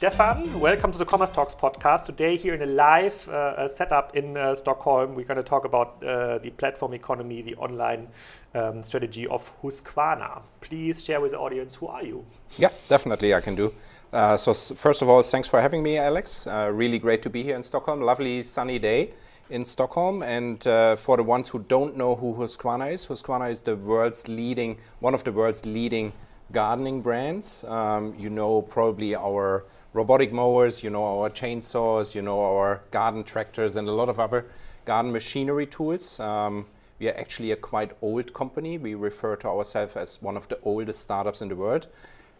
Stephan. 0.00 0.58
Welcome 0.58 0.92
to 0.92 0.96
the 0.96 1.04
Commerce 1.04 1.28
Talks 1.28 1.54
podcast. 1.54 2.06
Today, 2.06 2.34
here 2.38 2.54
in 2.54 2.62
a 2.62 2.72
live 2.72 3.28
uh, 3.28 3.68
setup 3.68 4.16
in 4.16 4.34
uh, 4.34 4.54
Stockholm, 4.54 5.14
we're 5.14 5.26
going 5.26 5.36
to 5.36 5.42
talk 5.42 5.66
about 5.66 6.02
uh, 6.02 6.38
the 6.38 6.48
platform 6.48 6.94
economy, 6.94 7.42
the 7.42 7.54
online 7.56 8.08
um, 8.54 8.82
strategy 8.82 9.26
of 9.26 9.52
Husqvarna. 9.60 10.40
Please 10.62 11.04
share 11.04 11.20
with 11.20 11.32
the 11.32 11.38
audience 11.38 11.74
who 11.74 11.88
are 11.88 12.02
you? 12.02 12.24
Yeah, 12.56 12.70
definitely, 12.88 13.34
I 13.34 13.42
can 13.42 13.54
do. 13.54 13.74
Uh, 14.10 14.38
so, 14.38 14.54
first 14.54 15.02
of 15.02 15.10
all, 15.10 15.22
thanks 15.22 15.48
for 15.48 15.60
having 15.60 15.82
me, 15.82 15.98
Alex. 15.98 16.46
Uh, 16.46 16.70
really 16.72 16.98
great 16.98 17.20
to 17.20 17.28
be 17.28 17.42
here 17.42 17.54
in 17.54 17.62
Stockholm. 17.62 18.00
Lovely 18.00 18.40
sunny 18.40 18.78
day 18.78 19.10
in 19.50 19.66
Stockholm. 19.66 20.22
And 20.22 20.66
uh, 20.66 20.96
for 20.96 21.18
the 21.18 21.24
ones 21.24 21.46
who 21.46 21.58
don't 21.58 21.94
know 21.94 22.14
who 22.14 22.32
Husqvarna 22.36 22.90
is, 22.90 23.06
Husqvarna 23.06 23.50
is 23.50 23.60
the 23.60 23.76
world's 23.76 24.26
leading, 24.28 24.78
one 25.00 25.12
of 25.12 25.24
the 25.24 25.32
world's 25.32 25.66
leading 25.66 26.14
gardening 26.52 27.02
brands. 27.02 27.64
Um, 27.64 28.14
you 28.18 28.30
know 28.30 28.62
probably 28.62 29.14
our 29.14 29.66
robotic 29.92 30.32
mowers, 30.32 30.82
you 30.82 30.90
know 30.90 31.04
our 31.04 31.30
chainsaws, 31.30 32.14
you 32.14 32.22
know 32.22 32.40
our 32.40 32.82
garden 32.90 33.24
tractors, 33.24 33.76
and 33.76 33.88
a 33.88 33.92
lot 33.92 34.08
of 34.08 34.20
other 34.20 34.46
garden 34.84 35.12
machinery 35.12 35.66
tools. 35.66 36.20
Um, 36.20 36.66
we 36.98 37.08
are 37.08 37.16
actually 37.16 37.52
a 37.52 37.56
quite 37.56 37.92
old 38.02 38.32
company. 38.34 38.78
We 38.78 38.94
refer 38.94 39.36
to 39.36 39.48
ourselves 39.48 39.96
as 39.96 40.22
one 40.22 40.36
of 40.36 40.48
the 40.48 40.58
oldest 40.62 41.00
startups 41.00 41.42
in 41.42 41.48
the 41.48 41.56
world, 41.56 41.86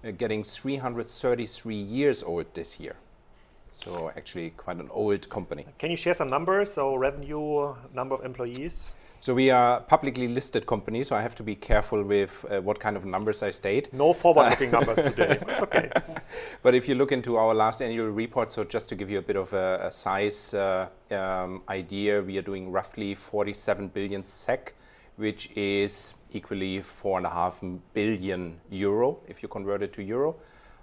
uh, 0.04 0.10
getting 0.12 0.44
333 0.44 1.74
years 1.74 2.22
old 2.22 2.52
this 2.54 2.78
year. 2.78 2.96
So 3.72 4.12
actually 4.16 4.50
quite 4.50 4.76
an 4.78 4.88
old 4.90 5.28
company. 5.28 5.64
Can 5.78 5.90
you 5.90 5.96
share 5.96 6.14
some 6.14 6.28
numbers? 6.28 6.72
So 6.72 6.94
revenue, 6.96 7.74
number 7.94 8.14
of 8.14 8.24
employees? 8.24 8.94
So 9.22 9.34
we 9.34 9.50
are 9.50 9.76
a 9.76 9.80
publicly 9.82 10.28
listed 10.28 10.64
company, 10.66 11.04
so 11.04 11.14
I 11.14 11.20
have 11.20 11.34
to 11.34 11.42
be 11.42 11.54
careful 11.54 12.02
with 12.02 12.42
uh, 12.50 12.62
what 12.62 12.80
kind 12.80 12.96
of 12.96 13.04
numbers 13.04 13.42
I 13.42 13.50
state. 13.50 13.92
No 13.92 14.14
forward-looking 14.14 14.70
numbers 14.70 14.96
today. 15.14 15.38
Okay. 15.60 15.90
But 16.62 16.74
if 16.74 16.88
you 16.88 16.94
look 16.94 17.12
into 17.12 17.36
our 17.36 17.54
last 17.54 17.82
annual 17.82 18.08
report, 18.08 18.50
so 18.50 18.64
just 18.64 18.88
to 18.88 18.94
give 18.94 19.10
you 19.10 19.18
a 19.18 19.22
bit 19.22 19.36
of 19.36 19.52
a, 19.52 19.80
a 19.88 19.92
size 19.92 20.54
uh, 20.54 20.88
um, 21.10 21.60
idea, 21.68 22.22
we 22.22 22.38
are 22.38 22.42
doing 22.42 22.72
roughly 22.72 23.14
47 23.14 23.88
billion 23.88 24.22
SEK, 24.22 24.74
which 25.16 25.50
is 25.54 26.14
equally 26.32 26.80
four 26.80 27.18
and 27.18 27.26
a 27.26 27.30
half 27.30 27.62
billion 27.92 28.58
euro 28.70 29.18
if 29.28 29.42
you 29.42 29.50
convert 29.50 29.82
it 29.82 29.92
to 29.94 30.02
euro. 30.02 30.36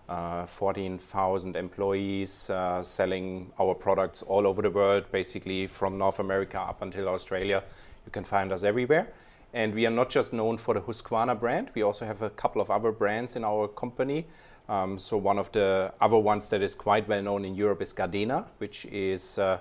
Uh, 0.10 0.46
14,000 0.46 1.56
employees 1.56 2.50
uh, 2.50 2.82
selling 2.84 3.52
our 3.60 3.76
products 3.76 4.22
all 4.22 4.48
over 4.48 4.62
the 4.62 4.72
world, 4.72 5.04
basically 5.12 5.68
from 5.68 5.98
North 5.98 6.20
America 6.20 6.62
up 6.62 6.82
until 6.82 7.10
Australia. 7.10 7.64
You 8.08 8.12
can 8.12 8.24
find 8.24 8.52
us 8.54 8.64
everywhere. 8.64 9.14
And 9.54 9.76
we 9.76 9.86
are 9.86 9.92
not 9.92 10.10
just 10.10 10.34
known 10.34 10.58
for 10.58 10.74
the 10.74 10.82
Husqvarna 10.82 11.40
brand, 11.40 11.72
we 11.76 11.82
also 11.84 12.06
have 12.06 12.22
a 12.22 12.30
couple 12.30 12.62
of 12.62 12.72
other 12.72 12.92
brands 12.92 13.36
in 13.36 13.44
our 13.44 13.68
company. 13.68 14.26
Um, 14.70 14.98
so, 14.98 15.16
one 15.18 15.40
of 15.40 15.52
the 15.52 15.94
other 16.02 16.18
ones 16.18 16.50
that 16.50 16.62
is 16.62 16.76
quite 16.76 17.08
well 17.08 17.22
known 17.22 17.46
in 17.46 17.56
Europe 17.56 17.82
is 17.82 17.94
Gardena, 17.94 18.48
which 18.58 18.86
is 18.86 19.38
uh, 19.40 19.60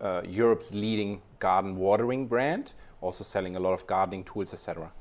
uh, 0.00 0.22
Europe's 0.24 0.72
leading 0.74 1.20
garden 1.38 1.76
watering 1.76 2.26
brand, 2.26 2.72
also 3.00 3.24
selling 3.24 3.56
a 3.56 3.60
lot 3.60 3.72
of 3.72 3.86
gardening 3.86 4.24
tools, 4.24 4.52
etc. 4.52 4.92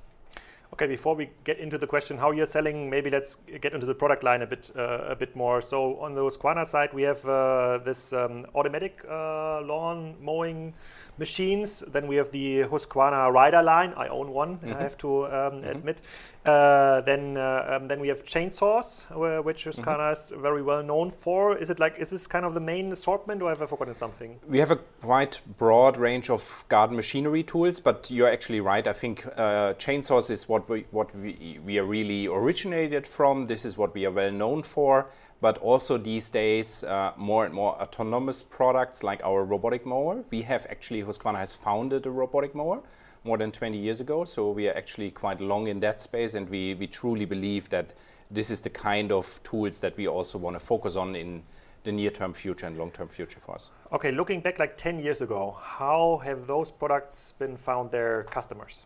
Okay, 0.74 0.88
before 0.88 1.14
we 1.14 1.30
get 1.44 1.60
into 1.60 1.78
the 1.78 1.86
question 1.86 2.18
how 2.18 2.32
you're 2.32 2.48
selling, 2.48 2.90
maybe 2.90 3.12
let's 3.12 3.38
get 3.62 3.74
into 3.74 3.86
the 3.86 3.94
product 3.94 4.24
line 4.24 4.42
a 4.42 4.48
bit 4.48 4.72
uh, 4.76 5.14
a 5.14 5.16
bit 5.16 5.36
more. 5.36 5.62
So 5.62 6.00
on 6.00 6.16
the 6.16 6.22
Husqvarna 6.22 6.66
side, 6.66 6.92
we 6.96 7.04
have 7.04 7.24
uh, 7.28 7.78
this 7.86 8.12
um, 8.12 8.48
automatic 8.56 9.06
uh, 9.08 9.62
lawn 9.62 10.16
mowing 10.20 10.74
machines. 11.20 11.82
Then 11.82 12.08
we 12.08 12.16
have 12.16 12.32
the 12.32 12.64
Husqvarna 12.64 13.32
Rider 13.32 13.62
line. 13.62 13.94
I 13.96 14.08
own 14.08 14.34
one. 14.34 14.50
Mm 14.50 14.60
-hmm. 14.64 14.80
I 14.80 14.82
have 14.82 14.98
to 14.98 15.10
um, 15.10 15.30
mm 15.30 15.64
-hmm. 15.64 15.76
admit. 15.76 16.02
Uh, 16.46 17.02
then 17.10 17.38
uh, 17.38 17.76
um, 17.76 17.88
then 17.88 18.00
we 18.02 18.08
have 18.08 18.22
chainsaws, 18.24 19.08
which 19.48 19.68
Husqvarna 19.68 20.10
mm 20.10 20.14
-hmm. 20.14 20.34
is 20.34 20.42
very 20.48 20.64
well 20.64 20.84
known 20.84 21.12
for. 21.12 21.58
Is 21.62 21.70
it 21.70 21.80
like 21.80 22.02
is 22.02 22.10
this 22.10 22.28
kind 22.28 22.46
of 22.46 22.54
the 22.54 22.66
main 22.74 22.92
assortment, 22.92 23.42
or 23.44 23.50
have 23.50 23.64
I 23.66 23.68
forgotten 23.68 23.96
something? 23.96 24.40
We 24.50 24.60
have 24.60 24.74
a 24.74 24.80
quite 25.08 25.40
broad 25.58 25.98
range 25.98 26.34
of 26.34 26.66
garden 26.70 26.96
machinery 26.96 27.44
tools, 27.44 27.82
but 27.82 28.10
you're 28.10 28.34
actually 28.34 28.62
right. 28.74 28.88
I 28.88 28.94
think 29.00 29.26
uh, 29.26 29.74
chainsaws 29.78 30.30
is 30.30 30.50
what 30.50 30.63
what 30.64 30.70
we, 30.70 30.86
what 30.92 31.16
we, 31.16 31.60
we 31.66 31.78
are 31.78 31.86
really 31.86 32.28
originated 32.28 33.06
from. 33.06 33.48
This 33.48 33.66
is 33.66 33.78
what 33.78 33.94
we 33.94 34.06
are 34.06 34.12
well 34.12 34.32
known 34.32 34.64
for. 34.64 35.10
But 35.42 35.58
also 35.58 35.98
these 35.98 36.30
days, 36.30 36.84
uh, 36.84 37.12
more 37.18 37.46
and 37.46 37.54
more 37.54 37.74
autonomous 37.82 38.42
products 38.42 39.04
like 39.04 39.22
our 39.24 39.44
robotic 39.44 39.86
mower. 39.86 40.24
We 40.30 40.42
have 40.44 40.66
actually, 40.70 41.04
Husqvarna 41.04 41.38
has 41.38 41.54
founded 41.54 42.06
a 42.06 42.12
robotic 42.12 42.56
mower 42.56 42.82
more 43.26 43.38
than 43.38 43.52
20 43.52 43.78
years 43.78 44.00
ago. 44.00 44.26
So 44.26 44.52
we 44.52 44.70
are 44.70 44.74
actually 44.76 45.12
quite 45.12 45.42
long 45.42 45.68
in 45.68 45.80
that 45.82 46.00
space. 46.00 46.34
And 46.34 46.50
we, 46.50 46.76
we 46.76 46.88
truly 46.88 47.26
believe 47.26 47.70
that 47.70 47.94
this 48.32 48.50
is 48.50 48.62
the 48.62 48.70
kind 48.70 49.12
of 49.12 49.42
tools 49.44 49.80
that 49.82 49.98
we 49.98 50.08
also 50.08 50.38
want 50.38 50.56
to 50.56 50.60
focus 50.60 50.96
on 50.96 51.16
in 51.16 51.44
the 51.84 51.92
near-term 51.92 52.32
future 52.32 52.66
and 52.66 52.78
long-term 52.78 53.10
future 53.10 53.40
for 53.42 53.56
us. 53.56 53.70
Okay, 53.92 54.12
looking 54.12 54.40
back 54.40 54.58
like 54.58 54.78
10 54.78 55.00
years 55.00 55.20
ago, 55.20 55.58
how 55.62 56.22
have 56.24 56.48
those 56.48 56.72
products 56.72 57.34
been 57.34 57.58
found 57.58 57.92
their 57.92 58.24
customers? 58.24 58.84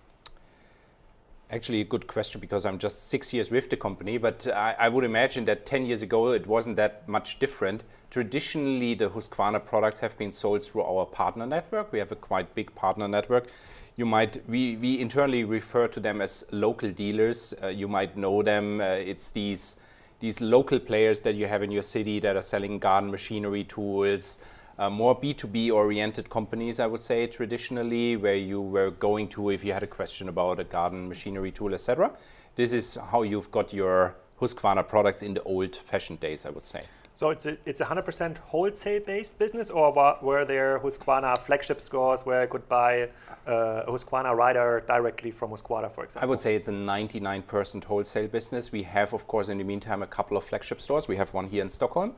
Actually 1.50 1.82
a 1.82 1.86
good 1.86 2.08
question 2.08 2.42
because 2.42 2.66
I'm 2.66 2.78
just 2.78 3.08
six 3.10 3.34
years 3.34 3.50
with 3.50 3.70
the 3.70 3.78
company, 3.78 4.18
but 4.18 4.48
I, 4.48 4.76
I, 4.80 4.90
would 4.90 5.04
imagine 5.04 5.46
that 5.46 5.66
10 5.66 5.86
years 5.86 6.02
ago 6.02 6.32
it 6.34 6.46
wasn't 6.46 6.76
that 6.76 7.08
much 7.08 7.40
different. 7.40 7.86
Traditionally, 8.10 8.96
the 8.96 9.10
Husqvarna 9.10 9.64
products 9.66 10.00
have 10.02 10.18
been 10.18 10.32
sold 10.32 10.64
through 10.64 10.84
our 10.84 11.06
partner 11.06 11.46
network. 11.46 11.92
We 11.92 12.00
have 12.00 12.12
a 12.12 12.16
quite 12.16 12.54
big 12.54 12.74
partner 12.76 13.08
network. 13.08 13.48
You 13.96 14.06
might, 14.06 14.48
we, 14.48 14.76
we 14.76 15.00
internally 15.00 15.44
refer 15.44 15.88
to 15.88 16.00
them 16.00 16.22
as 16.22 16.46
local 16.52 16.92
dealers. 16.92 17.54
Uh, 17.64 17.68
you 17.68 17.88
might 17.88 18.18
know 18.18 18.44
them. 18.44 18.82
Uh, 18.82 18.86
it's 18.86 19.32
these, 19.32 19.78
these 20.20 20.42
local 20.42 20.80
players 20.80 21.22
that 21.22 21.36
you 21.36 21.48
have 21.48 21.64
in 21.64 21.72
your 21.72 21.84
city 21.84 22.20
that 22.20 22.36
are 22.36 22.42
selling 22.42 22.78
garden 22.78 23.10
machinery 23.10 23.64
tools, 23.64 24.40
uh, 24.80 24.90
more 24.90 25.20
B2B 25.20 25.72
oriented 25.72 26.30
companies, 26.30 26.80
I 26.80 26.88
would 26.88 27.02
say, 27.02 27.28
traditionally, 27.28 28.16
where 28.16 28.36
you 28.36 28.62
were 28.62 28.92
going 28.92 29.28
to 29.30 29.50
if 29.50 29.64
you 29.64 29.74
had 29.74 29.84
a 29.84 29.88
question 29.88 30.30
about 30.30 30.60
a 30.60 30.64
garden 30.64 31.08
machinery 31.08 31.52
tool, 31.52 31.74
etc. 31.74 32.12
This 32.56 32.74
is 32.74 32.96
how 33.12 33.24
you've 33.24 33.52
got 33.52 33.74
your 33.74 34.16
Husqvarna 34.40 34.88
products 34.88 35.24
in 35.24 35.34
the 35.34 35.44
old 35.44 35.76
fashioned 35.76 36.20
days, 36.20 36.46
I 36.46 36.50
would 36.52 36.66
say. 36.66 36.84
So 37.18 37.32
it's 37.32 37.48
a, 37.48 37.58
it's 37.66 37.82
100% 37.82 38.38
wholesale 38.38 39.02
based 39.04 39.40
business, 39.40 39.72
or 39.72 39.92
were 40.22 40.46
there 40.46 40.78
Husqvarna 40.78 41.36
flagship 41.36 41.82
stores 41.82 42.24
where 42.28 42.42
I 42.42 42.46
could 42.46 42.70
buy 42.70 43.10
uh, 43.48 43.86
a 43.88 43.92
Husqvarna 43.92 44.36
rider 44.36 44.84
directly 44.88 45.32
from 45.32 45.50
Husqvarna, 45.50 45.92
for 45.92 46.04
example? 46.04 46.28
I 46.28 46.30
would 46.30 46.40
say 46.40 46.56
it's 46.56 46.68
a 46.68 46.72
99% 46.72 47.84
wholesale 47.84 48.28
business. 48.28 48.72
We 48.72 48.84
have, 48.84 49.14
of 49.14 49.26
course, 49.26 49.50
in 49.50 49.58
the 49.58 49.64
meantime, 49.64 50.04
a 50.04 50.08
couple 50.08 50.38
of 50.38 50.44
flagship 50.44 50.80
stores. 50.80 51.08
We 51.08 51.16
have 51.16 51.34
one 51.34 51.48
here 51.48 51.64
in 51.64 51.70
Stockholm, 51.70 52.14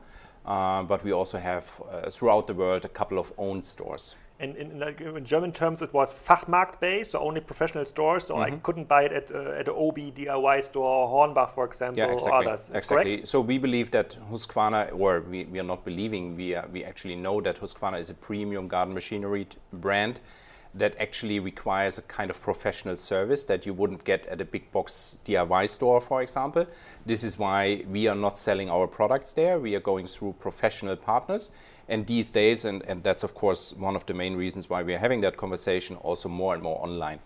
uh, 0.46 0.82
but 0.82 1.04
we 1.04 1.12
also 1.12 1.38
have 1.38 1.80
uh, 1.90 2.10
throughout 2.10 2.46
the 2.46 2.54
world 2.54 2.84
a 2.84 2.88
couple 2.88 3.18
of 3.18 3.32
owned 3.38 3.64
stores. 3.64 4.16
In, 4.40 4.56
in, 4.56 4.78
like 4.78 5.02
in, 5.02 5.22
German 5.22 5.52
terms, 5.52 5.82
it 5.82 5.92
was 5.92 6.14
Fachmarkt 6.14 6.80
based, 6.80 7.10
so 7.10 7.18
only 7.18 7.42
professional 7.42 7.84
stores. 7.84 8.24
So 8.24 8.34
mm 8.34 8.40
-hmm. 8.40 8.46
I 8.46 8.50
mm-hmm. 8.50 8.62
couldn't 8.62 8.88
buy 8.88 9.02
it 9.04 9.12
at, 9.12 9.30
uh, 9.30 9.60
at 9.60 9.68
an 9.68 9.74
Obi 9.76 10.10
DIY 10.12 10.62
store, 10.62 10.96
or 11.00 11.08
Hornbach, 11.08 11.50
for 11.50 11.64
example, 11.66 12.02
yeah, 12.02 12.12
exactly. 12.12 12.32
or 12.32 12.48
others. 12.48 12.70
exactly. 12.70 13.12
Correct? 13.12 13.28
So 13.28 13.40
we 13.42 13.58
believe 13.58 13.90
that 13.90 14.18
Husqvarna, 14.30 14.80
or 14.92 15.22
we, 15.32 15.44
we 15.52 15.58
are 15.58 15.68
not 15.74 15.84
believing, 15.84 16.36
we, 16.36 16.56
are, 16.58 16.66
we 16.72 16.84
actually 16.90 17.16
know 17.16 17.42
that 17.42 17.60
Husqvarna 17.60 17.98
is 17.98 18.10
a 18.10 18.14
premium 18.14 18.68
garden 18.68 18.94
machinery 18.94 19.46
brand 19.72 20.20
that 20.74 20.94
actually 21.00 21.40
requires 21.40 21.98
a 21.98 22.02
kind 22.02 22.30
of 22.30 22.40
professional 22.40 22.96
service 22.96 23.44
that 23.44 23.66
you 23.66 23.74
wouldn't 23.74 24.04
get 24.04 24.26
at 24.26 24.40
a 24.40 24.44
big 24.44 24.70
box 24.70 25.16
DIY 25.24 25.68
store, 25.68 26.00
for 26.00 26.22
example. 26.22 26.66
This 27.04 27.24
is 27.24 27.38
why 27.38 27.84
we 27.88 28.06
are 28.06 28.14
not 28.14 28.38
selling 28.38 28.70
our 28.70 28.86
products 28.86 29.32
there. 29.32 29.58
We 29.58 29.74
are 29.74 29.80
going 29.80 30.06
through 30.06 30.34
professional 30.38 30.96
partners. 30.96 31.50
And 31.88 32.06
these 32.06 32.30
days, 32.30 32.64
and, 32.64 32.82
and 32.86 33.02
that's 33.02 33.24
of 33.24 33.34
course 33.34 33.72
one 33.74 33.96
of 33.96 34.06
the 34.06 34.14
main 34.14 34.36
reasons 34.36 34.70
why 34.70 34.82
we 34.82 34.94
are 34.94 34.98
having 34.98 35.20
that 35.22 35.36
conversation, 35.36 35.96
also 35.96 36.28
more 36.28 36.54
and 36.54 36.62
more 36.62 36.80
online. 36.80 37.18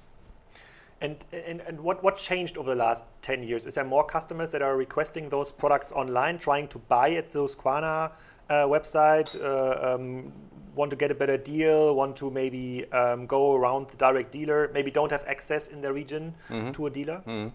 And, 1.03 1.23
and, 1.33 1.61
and 1.61 1.79
what, 1.81 2.03
what 2.03 2.17
changed 2.17 2.57
over 2.57 2.71
the 2.71 2.77
last 2.77 3.05
10 3.21 3.43
years? 3.43 3.67
Is 3.67 3.75
there 3.75 3.85
more 3.85 4.07
customers 4.07 4.49
that 4.51 4.63
are 4.63 4.75
requesting 4.75 5.29
those 5.29 5.53
products 5.53 5.93
online, 5.93 6.39
trying 6.39 6.67
to 6.69 6.79
buy 6.79 7.11
at 7.11 7.29
the 7.29 7.41
Husqvarna 7.41 8.13
uh, 8.49 8.55
website? 8.65 9.39
Uh, 9.39 9.95
um, 9.95 10.33
want 10.75 10.91
to 10.91 10.97
get 10.97 11.11
a 11.11 11.15
better 11.15 11.37
deal, 11.37 11.95
want 11.95 12.17
to 12.17 12.31
maybe 12.31 12.91
um, 12.93 13.27
go 13.27 13.55
around 13.55 13.89
the 13.89 13.97
direct 13.97 14.33
dealer, 14.33 14.71
maybe 14.73 14.91
don't 14.91 15.11
have 15.11 15.25
access 15.27 15.69
in 15.69 15.81
their 15.81 15.93
region 15.93 16.35
mm-hmm. 16.49 16.73
to 16.73 16.87
a 16.87 16.91
dealer? 16.91 17.23
Mm-hmm. 17.27 17.49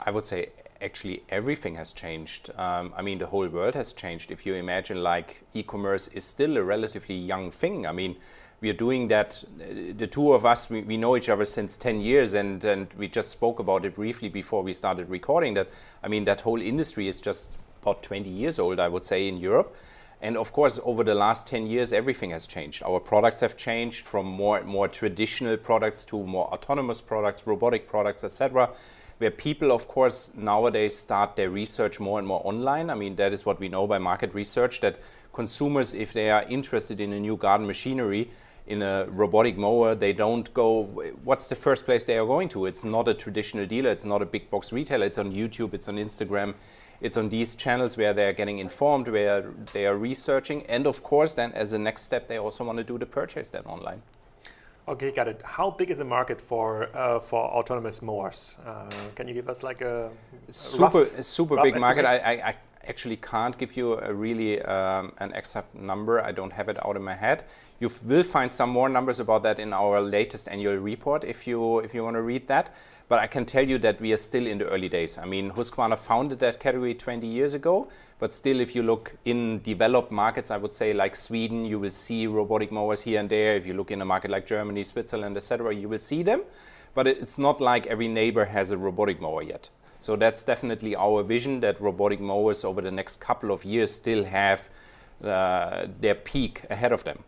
I 0.00 0.10
would 0.10 0.24
say 0.24 0.50
actually 0.80 1.22
everything 1.28 1.74
has 1.74 1.92
changed. 1.92 2.50
Um, 2.56 2.92
I 2.96 3.02
mean, 3.02 3.18
the 3.18 3.26
whole 3.26 3.48
world 3.48 3.74
has 3.74 3.92
changed. 3.92 4.30
If 4.30 4.46
you 4.46 4.54
imagine, 4.54 5.02
like, 5.02 5.42
e 5.54 5.62
commerce 5.62 6.08
is 6.08 6.24
still 6.24 6.56
a 6.56 6.62
relatively 6.62 7.16
young 7.16 7.50
thing. 7.50 7.86
I 7.86 7.92
mean, 7.92 8.16
we 8.60 8.70
are 8.70 8.74
doing 8.74 9.08
that. 9.08 9.42
The 9.58 10.06
two 10.06 10.32
of 10.32 10.44
us, 10.44 10.68
we, 10.70 10.82
we 10.82 10.96
know 10.96 11.16
each 11.16 11.28
other 11.28 11.44
since 11.44 11.76
10 11.76 12.00
years, 12.00 12.34
and, 12.34 12.64
and 12.64 12.92
we 12.96 13.08
just 13.08 13.30
spoke 13.30 13.58
about 13.58 13.84
it 13.84 13.94
briefly 13.94 14.28
before 14.28 14.62
we 14.62 14.72
started 14.72 15.08
recording. 15.08 15.54
That, 15.54 15.68
I 16.02 16.08
mean, 16.08 16.24
that 16.24 16.40
whole 16.40 16.60
industry 16.60 17.08
is 17.08 17.20
just 17.20 17.56
about 17.82 18.02
20 18.02 18.28
years 18.28 18.58
old, 18.58 18.80
I 18.80 18.88
would 18.88 19.04
say, 19.04 19.28
in 19.28 19.36
Europe. 19.38 19.76
And 20.20 20.36
of 20.36 20.52
course, 20.52 20.80
over 20.82 21.04
the 21.04 21.14
last 21.14 21.46
10 21.46 21.66
years, 21.68 21.92
everything 21.92 22.30
has 22.30 22.46
changed. 22.46 22.82
Our 22.82 22.98
products 22.98 23.40
have 23.40 23.56
changed 23.56 24.06
from 24.06 24.26
more 24.26 24.62
more 24.64 24.88
traditional 24.88 25.56
products 25.56 26.04
to 26.06 26.24
more 26.24 26.46
autonomous 26.52 27.00
products, 27.00 27.46
robotic 27.46 27.88
products, 27.88 28.24
etc. 28.24 28.70
where 29.18 29.30
people, 29.30 29.72
of 29.72 29.86
course, 29.86 30.32
nowadays 30.34 30.96
start 30.96 31.36
their 31.36 31.50
research 31.50 32.00
more 32.00 32.18
and 32.18 32.26
more 32.26 32.40
online. 32.44 32.90
I 32.90 32.94
mean, 32.94 33.16
that 33.16 33.32
is 33.32 33.46
what 33.46 33.60
we 33.60 33.68
know 33.68 33.86
by 33.86 33.98
market 33.98 34.34
research 34.34 34.80
that 34.80 34.98
consumers, 35.32 35.94
if 35.94 36.12
they 36.12 36.30
are 36.30 36.44
interested 36.48 37.00
in 37.00 37.12
a 37.12 37.20
new 37.20 37.36
garden 37.36 37.66
machinery, 37.66 38.30
in 38.68 38.82
a 38.82 39.06
robotic 39.06 39.56
mower, 39.56 39.94
they 39.94 40.12
don't 40.12 40.52
go. 40.52 40.84
What's 41.24 41.48
the 41.48 41.56
first 41.56 41.84
place 41.86 42.04
they 42.04 42.18
are 42.18 42.26
going 42.26 42.48
to? 42.50 42.66
It's 42.66 42.84
not 42.84 43.08
a 43.08 43.14
traditional 43.14 43.66
dealer. 43.66 43.90
It's 43.90 44.04
not 44.04 44.20
a 44.20 44.26
big 44.26 44.50
box 44.50 44.72
retailer. 44.72 45.06
It's 45.06 45.18
on 45.18 45.32
YouTube. 45.32 45.74
It's 45.74 45.88
on 45.88 45.96
Instagram. 45.96 46.54
It's 47.00 47.16
on 47.16 47.28
these 47.28 47.54
channels 47.54 47.96
where 47.96 48.12
they 48.12 48.26
are 48.26 48.32
getting 48.32 48.58
informed, 48.58 49.08
where 49.08 49.52
they 49.72 49.86
are 49.86 49.96
researching, 49.96 50.66
and 50.66 50.86
of 50.86 51.02
course, 51.02 51.34
then 51.34 51.52
as 51.52 51.72
a 51.72 51.78
next 51.78 52.02
step, 52.02 52.26
they 52.26 52.38
also 52.38 52.64
want 52.64 52.78
to 52.78 52.84
do 52.84 52.98
the 52.98 53.06
purchase 53.06 53.50
then 53.50 53.62
online. 53.64 54.02
Okay, 54.88 55.12
got 55.12 55.28
it. 55.28 55.42
How 55.44 55.70
big 55.70 55.90
is 55.90 55.98
the 55.98 56.04
market 56.04 56.40
for 56.40 56.88
uh, 56.96 57.20
for 57.20 57.44
autonomous 57.44 58.00
mowers? 58.00 58.56
Uh, 58.66 58.90
can 59.14 59.28
you 59.28 59.34
give 59.34 59.48
us 59.48 59.62
like 59.62 59.82
a, 59.82 60.10
a 60.48 60.52
super 60.52 61.00
rough, 61.00 61.22
super 61.22 61.56
rough 61.56 61.64
big 61.64 61.74
estimate? 61.74 61.96
market? 61.96 62.06
I, 62.06 62.32
I, 62.32 62.48
I, 62.48 62.54
actually 62.86 63.16
can't 63.16 63.58
give 63.58 63.76
you 63.76 63.98
a 64.00 64.14
really 64.14 64.62
um, 64.62 65.12
an 65.18 65.30
exact 65.34 65.74
number. 65.74 66.24
I 66.24 66.32
don't 66.32 66.52
have 66.54 66.70
it 66.70 66.78
out 66.86 66.96
in 66.96 67.02
my 67.02 67.14
head. 67.14 67.44
You 67.80 67.90
will 68.06 68.22
find 68.22 68.50
some 68.50 68.70
more 68.70 68.88
numbers 68.88 69.20
about 69.20 69.42
that 69.42 69.58
in 69.58 69.74
our 69.74 70.00
latest 70.00 70.48
annual 70.48 70.76
report 70.76 71.22
if 71.22 71.46
you 71.46 71.80
if 71.80 71.92
you 71.92 72.02
want 72.02 72.16
to 72.16 72.22
read 72.22 72.48
that. 72.48 72.74
But 73.08 73.20
I 73.20 73.26
can 73.26 73.46
tell 73.46 73.66
you 73.66 73.78
that 73.78 74.00
we 74.02 74.12
are 74.12 74.18
still 74.18 74.46
in 74.46 74.58
the 74.58 74.66
early 74.66 74.88
days. 74.90 75.16
I 75.16 75.24
mean, 75.24 75.50
Husqvarna 75.50 75.98
founded 75.98 76.40
that 76.40 76.60
category 76.60 76.92
20 76.92 77.26
years 77.26 77.54
ago, 77.54 77.88
but 78.18 78.34
still, 78.34 78.60
if 78.60 78.74
you 78.74 78.82
look 78.82 79.16
in 79.24 79.62
developed 79.62 80.12
markets, 80.12 80.50
I 80.50 80.58
would 80.58 80.74
say 80.74 80.92
like 80.92 81.16
Sweden, 81.16 81.64
you 81.64 81.78
will 81.78 81.90
see 81.90 82.26
robotic 82.26 82.70
mowers 82.70 83.02
here 83.02 83.18
and 83.18 83.30
there. 83.30 83.56
If 83.56 83.66
you 83.66 83.72
look 83.72 83.90
in 83.90 84.02
a 84.02 84.04
market 84.04 84.30
like 84.30 84.46
Germany, 84.46 84.84
Switzerland, 84.84 85.38
etc., 85.38 85.74
you 85.74 85.88
will 85.88 85.98
see 85.98 86.22
them. 86.22 86.42
But 86.94 87.06
it's 87.08 87.38
not 87.38 87.62
like 87.62 87.86
every 87.86 88.08
neighbor 88.08 88.44
has 88.44 88.72
a 88.72 88.76
robotic 88.76 89.22
mower 89.22 89.42
yet. 89.42 89.70
So 90.00 90.14
that's 90.14 90.42
definitely 90.42 90.94
our 90.94 91.22
vision 91.22 91.60
that 91.60 91.80
robotic 91.80 92.20
mowers 92.20 92.62
over 92.62 92.82
the 92.82 92.90
next 92.90 93.20
couple 93.20 93.52
of 93.52 93.64
years 93.64 93.90
still 93.90 94.24
have 94.24 94.68
uh, 95.24 95.86
their 96.00 96.14
peak 96.14 96.62
ahead 96.70 96.92
of 96.92 97.04
them 97.04 97.24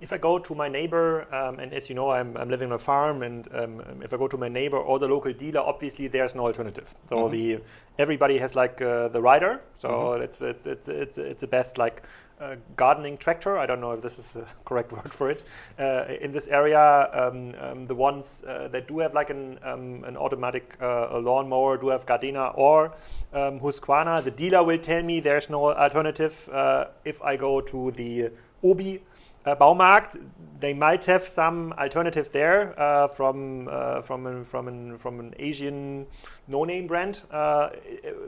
if 0.00 0.12
I 0.12 0.18
go 0.18 0.38
to 0.38 0.54
my 0.54 0.68
neighbor, 0.68 1.26
um, 1.34 1.58
and 1.58 1.72
as 1.72 1.88
you 1.88 1.94
know, 1.94 2.10
I'm, 2.10 2.36
I'm, 2.36 2.48
living 2.48 2.68
on 2.68 2.76
a 2.76 2.78
farm, 2.78 3.22
and 3.22 3.48
um, 3.52 3.82
if 4.02 4.14
I 4.14 4.16
go 4.16 4.28
to 4.28 4.36
my 4.36 4.48
neighbor 4.48 4.78
or 4.78 4.98
the 4.98 5.08
local 5.08 5.32
dealer, 5.32 5.60
obviously 5.60 6.06
there's 6.06 6.34
no 6.34 6.46
alternative. 6.46 6.94
So 7.08 7.16
mm-hmm. 7.16 7.32
the 7.32 7.60
everybody 7.98 8.38
has 8.38 8.54
like 8.54 8.80
uh, 8.80 9.08
the 9.08 9.20
rider, 9.20 9.60
so 9.74 9.88
mm-hmm. 9.88 10.22
it's, 10.22 10.40
it, 10.40 10.66
it, 10.66 10.88
it, 10.88 11.18
it's 11.18 11.40
the 11.40 11.46
best 11.48 11.78
like 11.78 12.02
uh, 12.40 12.54
gardening 12.76 13.16
tractor. 13.16 13.58
I 13.58 13.66
don't 13.66 13.80
know 13.80 13.90
if 13.92 14.00
this 14.00 14.18
is 14.20 14.36
a 14.36 14.46
correct 14.64 14.92
word 14.92 15.12
for 15.12 15.30
it. 15.30 15.42
Uh, 15.78 16.04
in 16.20 16.30
this 16.30 16.46
area, 16.46 17.10
um, 17.12 17.54
um 17.58 17.86
the 17.86 17.94
ones 17.96 18.44
uh, 18.46 18.68
that 18.68 18.86
do 18.86 19.00
have 19.00 19.14
like 19.14 19.30
an, 19.30 19.58
um, 19.64 20.04
an 20.04 20.16
automatic 20.16 20.76
uh, 20.80 21.18
lawnmower 21.18 21.76
do 21.76 21.88
have 21.88 22.06
Gardena 22.06 22.56
or 22.56 22.92
um, 23.32 23.58
Husqvarna. 23.58 24.22
The 24.22 24.30
dealer 24.30 24.62
will 24.62 24.78
tell 24.78 25.02
me 25.02 25.18
there's 25.18 25.50
no 25.50 25.72
alternative 25.74 26.48
uh, 26.52 26.86
if 27.04 27.20
I 27.22 27.36
go 27.36 27.60
to 27.60 27.90
the 27.90 28.30
Obi 28.62 29.02
uh, 29.44 29.54
Baumarkt, 29.56 30.16
they 30.60 30.74
might 30.74 31.04
have 31.04 31.22
some 31.22 31.72
alternative 31.74 32.32
there 32.32 32.78
uh, 32.78 33.06
from 33.06 33.68
uh, 33.70 34.02
from 34.02 34.26
an, 34.26 34.44
from 34.44 34.68
an, 34.68 34.98
from 34.98 35.20
an 35.20 35.34
Asian 35.38 36.06
no-name 36.48 36.86
brand. 36.86 37.22
Uh, 37.30 37.70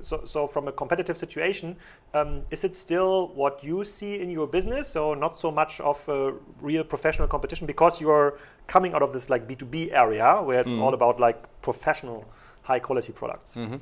so, 0.01 0.25
so 0.25 0.47
from 0.47 0.69
a 0.69 0.73
competitive 0.73 1.19
situation, 1.19 1.77
um, 2.15 2.43
is 2.51 2.65
it 2.65 2.77
still 2.77 3.29
what 3.35 3.65
you 3.65 3.85
see 3.85 4.21
in 4.21 4.31
your 4.31 4.47
business? 4.47 4.89
So 4.89 5.15
not 5.15 5.37
so 5.37 5.51
much 5.51 5.81
of 5.81 6.09
a 6.09 6.35
real 6.61 6.85
professional 6.85 7.27
competition 7.27 7.67
because 7.67 8.01
you're 8.01 8.39
coming 8.67 8.95
out 8.95 9.03
of 9.03 9.13
this 9.13 9.29
like 9.29 9.49
B2B 9.49 9.93
area 9.93 10.41
where 10.43 10.61
it's 10.61 10.73
mm. 10.73 10.81
all 10.81 10.95
about 10.95 11.19
like 11.19 11.43
professional, 11.63 12.25
high-quality 12.63 13.13
products. 13.13 13.57
Mm 13.57 13.71
-hmm. 13.71 13.81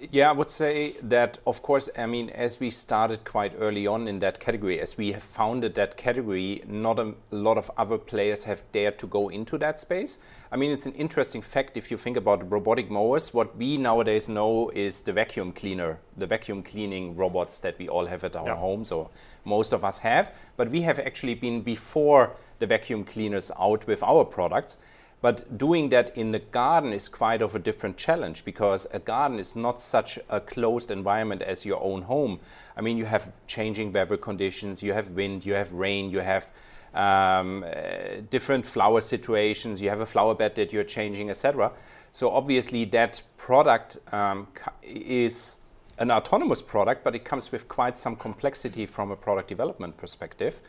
Yeah, 0.00 0.30
I 0.30 0.32
would 0.32 0.48
say 0.48 0.92
that, 1.02 1.38
of 1.44 1.60
course, 1.60 1.88
I 1.98 2.06
mean, 2.06 2.30
as 2.30 2.60
we 2.60 2.70
started 2.70 3.24
quite 3.24 3.52
early 3.58 3.88
on 3.88 4.06
in 4.06 4.20
that 4.20 4.38
category, 4.38 4.78
as 4.78 4.96
we 4.96 5.10
have 5.10 5.24
founded 5.24 5.74
that 5.74 5.96
category, 5.96 6.62
not 6.68 7.00
a 7.00 7.14
lot 7.32 7.58
of 7.58 7.68
other 7.76 7.98
players 7.98 8.44
have 8.44 8.62
dared 8.70 8.96
to 9.00 9.08
go 9.08 9.28
into 9.28 9.58
that 9.58 9.80
space. 9.80 10.20
I 10.52 10.56
mean, 10.56 10.70
it's 10.70 10.86
an 10.86 10.94
interesting 10.94 11.42
fact 11.42 11.76
if 11.76 11.90
you 11.90 11.96
think 11.96 12.16
about 12.16 12.48
robotic 12.48 12.88
mowers. 12.92 13.34
What 13.34 13.56
we 13.56 13.76
nowadays 13.76 14.28
know 14.28 14.70
is 14.70 15.00
the 15.00 15.12
vacuum 15.12 15.50
cleaner, 15.50 15.98
the 16.16 16.28
vacuum 16.28 16.62
cleaning 16.62 17.16
robots 17.16 17.58
that 17.60 17.76
we 17.76 17.88
all 17.88 18.06
have 18.06 18.22
at 18.22 18.36
our 18.36 18.46
yeah. 18.46 18.56
homes, 18.56 18.92
or 18.92 19.10
most 19.44 19.72
of 19.72 19.84
us 19.84 19.98
have. 19.98 20.32
But 20.56 20.68
we 20.68 20.82
have 20.82 21.00
actually 21.00 21.34
been 21.34 21.60
before 21.60 22.36
the 22.60 22.66
vacuum 22.68 23.02
cleaners 23.02 23.50
out 23.58 23.84
with 23.88 24.04
our 24.04 24.24
products. 24.24 24.78
But 25.20 25.58
doing 25.58 25.88
that 25.88 26.16
in 26.16 26.30
the 26.30 26.38
garden 26.38 26.92
is 26.92 27.08
quite 27.08 27.42
of 27.42 27.54
a 27.54 27.58
different 27.58 27.96
challenge 27.96 28.44
because 28.44 28.86
a 28.92 29.00
garden 29.00 29.38
is 29.38 29.56
not 29.56 29.80
such 29.80 30.18
a 30.28 30.40
closed 30.40 30.90
environment 30.90 31.42
as 31.42 31.66
your 31.66 31.82
own 31.82 32.02
home. 32.02 32.38
I 32.76 32.82
mean, 32.82 32.96
you 32.96 33.04
have 33.06 33.32
changing 33.48 33.92
weather 33.92 34.16
conditions, 34.16 34.82
you 34.82 34.92
have 34.92 35.10
wind, 35.10 35.44
you 35.44 35.54
have 35.54 35.72
rain, 35.72 36.10
you 36.10 36.20
have 36.20 36.50
um, 36.94 37.64
uh, 37.64 38.20
different 38.30 38.64
flower 38.64 39.00
situations, 39.00 39.80
you 39.80 39.90
have 39.90 40.00
a 40.00 40.06
flower 40.06 40.34
bed 40.34 40.54
that 40.54 40.72
you're 40.72 40.84
changing, 40.84 41.30
etc. 41.30 41.72
So 42.12 42.30
obviously, 42.30 42.84
that 42.86 43.20
product 43.36 43.98
um, 44.12 44.46
is 44.82 45.58
an 45.98 46.12
autonomous 46.12 46.62
product, 46.62 47.02
but 47.02 47.16
it 47.16 47.24
comes 47.24 47.50
with 47.50 47.66
quite 47.66 47.98
some 47.98 48.14
complexity 48.14 48.86
from 48.86 49.10
a 49.10 49.16
product 49.16 49.48
development 49.48 49.96
perspective. 49.96 50.60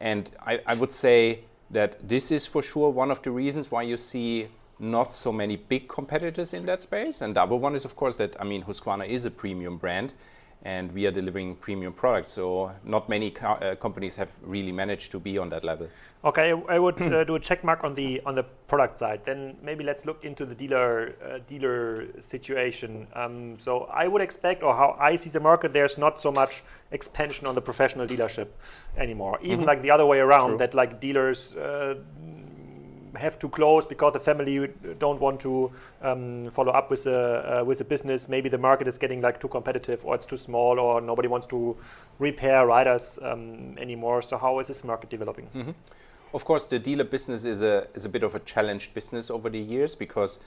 And 0.00 0.30
I, 0.44 0.60
I 0.66 0.74
would 0.74 0.90
say 0.90 1.44
that 1.72 2.08
this 2.08 2.30
is 2.30 2.46
for 2.46 2.62
sure 2.62 2.90
one 2.90 3.10
of 3.10 3.22
the 3.22 3.30
reasons 3.30 3.70
why 3.70 3.82
you 3.82 3.96
see 3.96 4.48
not 4.78 5.12
so 5.12 5.32
many 5.32 5.56
big 5.56 5.88
competitors 5.88 6.52
in 6.52 6.66
that 6.66 6.82
space. 6.82 7.20
And 7.20 7.36
the 7.36 7.42
other 7.42 7.56
one 7.56 7.74
is, 7.74 7.84
of 7.84 7.96
course, 7.96 8.16
that 8.16 8.36
I 8.40 8.44
mean, 8.44 8.64
Husqvarna 8.64 9.08
is 9.08 9.24
a 9.24 9.30
premium 9.30 9.78
brand, 9.78 10.14
and 10.64 10.92
we 10.92 11.06
are 11.06 11.10
delivering 11.10 11.56
premium 11.56 11.92
products. 11.92 12.32
So 12.32 12.72
not 12.84 13.08
many 13.08 13.30
co- 13.30 13.48
uh, 13.48 13.74
companies 13.74 14.16
have 14.16 14.30
really 14.42 14.72
managed 14.72 15.10
to 15.12 15.20
be 15.20 15.38
on 15.38 15.48
that 15.50 15.64
level. 15.64 15.88
Okay, 16.24 16.54
I 16.68 16.78
would 16.78 17.02
uh, 17.02 17.24
do 17.24 17.34
a 17.34 17.40
check 17.40 17.64
mark 17.64 17.82
on 17.82 17.96
the 17.96 18.20
on 18.24 18.36
the 18.36 18.44
product 18.68 18.96
side. 18.96 19.22
Then 19.24 19.56
maybe 19.60 19.82
let's 19.82 20.06
look 20.06 20.24
into 20.24 20.46
the 20.46 20.54
dealer 20.54 21.16
uh, 21.24 21.38
dealer 21.48 22.06
situation. 22.20 23.08
Um, 23.14 23.58
so 23.58 23.84
I 23.92 24.06
would 24.06 24.22
expect, 24.22 24.62
or 24.62 24.72
how 24.74 24.96
I 25.00 25.16
see 25.16 25.30
the 25.30 25.40
market, 25.40 25.72
there's 25.72 25.98
not 25.98 26.20
so 26.20 26.30
much 26.30 26.62
expansion 26.92 27.48
on 27.48 27.56
the 27.56 27.60
professional 27.60 28.06
dealership 28.06 28.48
anymore. 28.96 29.38
Even 29.42 29.58
mm-hmm. 29.58 29.66
like 29.66 29.82
the 29.82 29.90
other 29.90 30.06
way 30.06 30.20
around, 30.20 30.50
True. 30.50 30.58
that 30.58 30.74
like 30.74 31.00
dealers 31.00 31.56
uh, 31.56 31.96
have 33.16 33.38
to 33.38 33.48
close 33.48 33.84
because 33.84 34.12
the 34.12 34.20
family 34.20 34.68
don't 34.98 35.20
want 35.20 35.40
to 35.40 35.70
um, 36.02 36.50
follow 36.50 36.72
up 36.72 36.90
with 36.90 37.06
a 37.06 37.60
uh, 37.60 37.64
with 37.64 37.80
a 37.80 37.84
business. 37.84 38.28
Maybe 38.28 38.48
the 38.48 38.58
market 38.58 38.88
is 38.88 38.98
getting 38.98 39.20
like 39.20 39.40
too 39.40 39.48
competitive, 39.48 40.04
or 40.04 40.14
it's 40.14 40.26
too 40.26 40.36
small, 40.36 40.78
or 40.78 41.00
nobody 41.00 41.28
wants 41.28 41.46
to 41.48 41.76
repair 42.18 42.66
riders 42.66 43.18
um, 43.22 43.76
anymore. 43.78 44.22
So 44.22 44.38
how 44.38 44.58
is 44.58 44.68
this 44.68 44.84
market 44.84 45.10
developing? 45.10 45.48
Mm-hmm. 45.54 45.70
Of 46.34 46.44
course, 46.44 46.66
the 46.66 46.78
dealer 46.78 47.04
business 47.04 47.44
is 47.44 47.62
a 47.62 47.86
is 47.94 48.04
a 48.04 48.08
bit 48.08 48.22
of 48.22 48.34
a 48.34 48.40
challenged 48.40 48.94
business 48.94 49.30
over 49.30 49.50
the 49.50 49.60
years 49.60 49.94
because. 49.94 50.38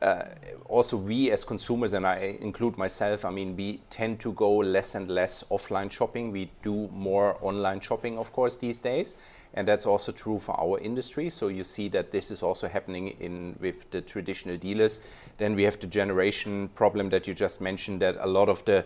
Uh, 0.00 0.22
also, 0.66 0.96
we 0.96 1.28
as 1.32 1.42
consumers, 1.44 1.92
and 1.92 2.06
I 2.06 2.38
include 2.40 2.78
myself, 2.78 3.24
I 3.24 3.30
mean, 3.30 3.56
we 3.56 3.80
tend 3.90 4.20
to 4.20 4.32
go 4.34 4.58
less 4.58 4.94
and 4.94 5.10
less 5.10 5.42
offline 5.50 5.90
shopping. 5.90 6.30
We 6.30 6.52
do 6.62 6.88
more 6.92 7.36
online 7.40 7.80
shopping, 7.80 8.16
of 8.16 8.32
course, 8.32 8.56
these 8.56 8.78
days 8.78 9.16
and 9.54 9.66
that's 9.66 9.86
also 9.86 10.12
true 10.12 10.38
for 10.38 10.58
our 10.60 10.78
industry. 10.78 11.30
So 11.30 11.48
you 11.48 11.64
see 11.64 11.88
that 11.90 12.10
this 12.10 12.30
is 12.30 12.42
also 12.42 12.68
happening 12.68 13.16
in 13.20 13.56
with 13.60 13.90
the 13.90 14.00
traditional 14.00 14.56
dealers. 14.56 15.00
Then 15.38 15.54
we 15.54 15.64
have 15.64 15.78
the 15.80 15.86
generation 15.86 16.68
problem 16.74 17.10
that 17.10 17.26
you 17.26 17.34
just 17.34 17.60
mentioned. 17.60 18.02
That 18.02 18.16
a 18.20 18.26
lot 18.26 18.48
of 18.48 18.64
the 18.64 18.84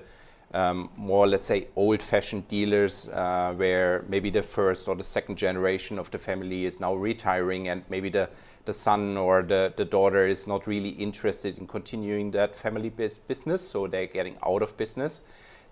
um, 0.54 0.90
more, 0.96 1.26
let's 1.26 1.46
say, 1.46 1.68
old-fashioned 1.76 2.46
dealers, 2.46 3.08
uh, 3.08 3.54
where 3.56 4.04
maybe 4.08 4.28
the 4.28 4.42
first 4.42 4.86
or 4.86 4.94
the 4.94 5.04
second 5.04 5.38
generation 5.38 5.98
of 5.98 6.10
the 6.10 6.18
family 6.18 6.66
is 6.66 6.78
now 6.78 6.94
retiring, 6.94 7.68
and 7.68 7.82
maybe 7.88 8.10
the 8.10 8.28
the 8.64 8.72
son 8.72 9.16
or 9.16 9.42
the, 9.42 9.72
the 9.76 9.84
daughter 9.84 10.26
is 10.26 10.46
not 10.46 10.66
really 10.66 10.90
interested 10.90 11.58
in 11.58 11.66
continuing 11.66 12.30
that 12.30 12.54
family 12.54 12.90
business, 12.90 13.60
so 13.60 13.88
they're 13.88 14.06
getting 14.06 14.36
out 14.46 14.62
of 14.62 14.76
business. 14.76 15.22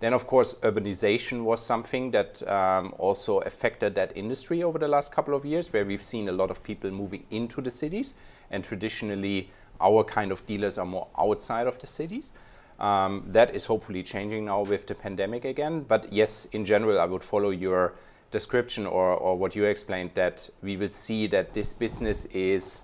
Then, 0.01 0.13
of 0.13 0.25
course, 0.25 0.55
urbanization 0.63 1.43
was 1.43 1.63
something 1.63 2.09
that 2.09 2.45
um, 2.47 2.91
also 2.97 3.37
affected 3.41 3.93
that 3.95 4.11
industry 4.17 4.63
over 4.63 4.79
the 4.79 4.87
last 4.87 5.11
couple 5.11 5.35
of 5.35 5.45
years, 5.45 5.71
where 5.71 5.85
we've 5.85 6.01
seen 6.01 6.27
a 6.27 6.31
lot 6.31 6.49
of 6.49 6.63
people 6.63 6.89
moving 6.89 7.23
into 7.29 7.61
the 7.61 7.69
cities. 7.69 8.15
And 8.49 8.63
traditionally, 8.63 9.51
our 9.79 10.03
kind 10.03 10.31
of 10.31 10.43
dealers 10.47 10.79
are 10.79 10.87
more 10.87 11.07
outside 11.17 11.67
of 11.67 11.77
the 11.77 11.85
cities. 11.85 12.33
Um, 12.79 13.25
that 13.27 13.53
is 13.53 13.67
hopefully 13.67 14.01
changing 14.01 14.45
now 14.45 14.63
with 14.63 14.87
the 14.87 14.95
pandemic 14.95 15.45
again. 15.45 15.81
But 15.81 16.11
yes, 16.11 16.45
in 16.51 16.65
general, 16.65 16.99
I 16.99 17.05
would 17.05 17.23
follow 17.23 17.51
your 17.51 17.93
description 18.31 18.87
or, 18.87 19.13
or 19.13 19.37
what 19.37 19.55
you 19.55 19.65
explained 19.65 20.11
that 20.15 20.49
we 20.63 20.77
will 20.77 20.89
see 20.89 21.27
that 21.27 21.53
this 21.53 21.73
business 21.73 22.25
is 22.25 22.83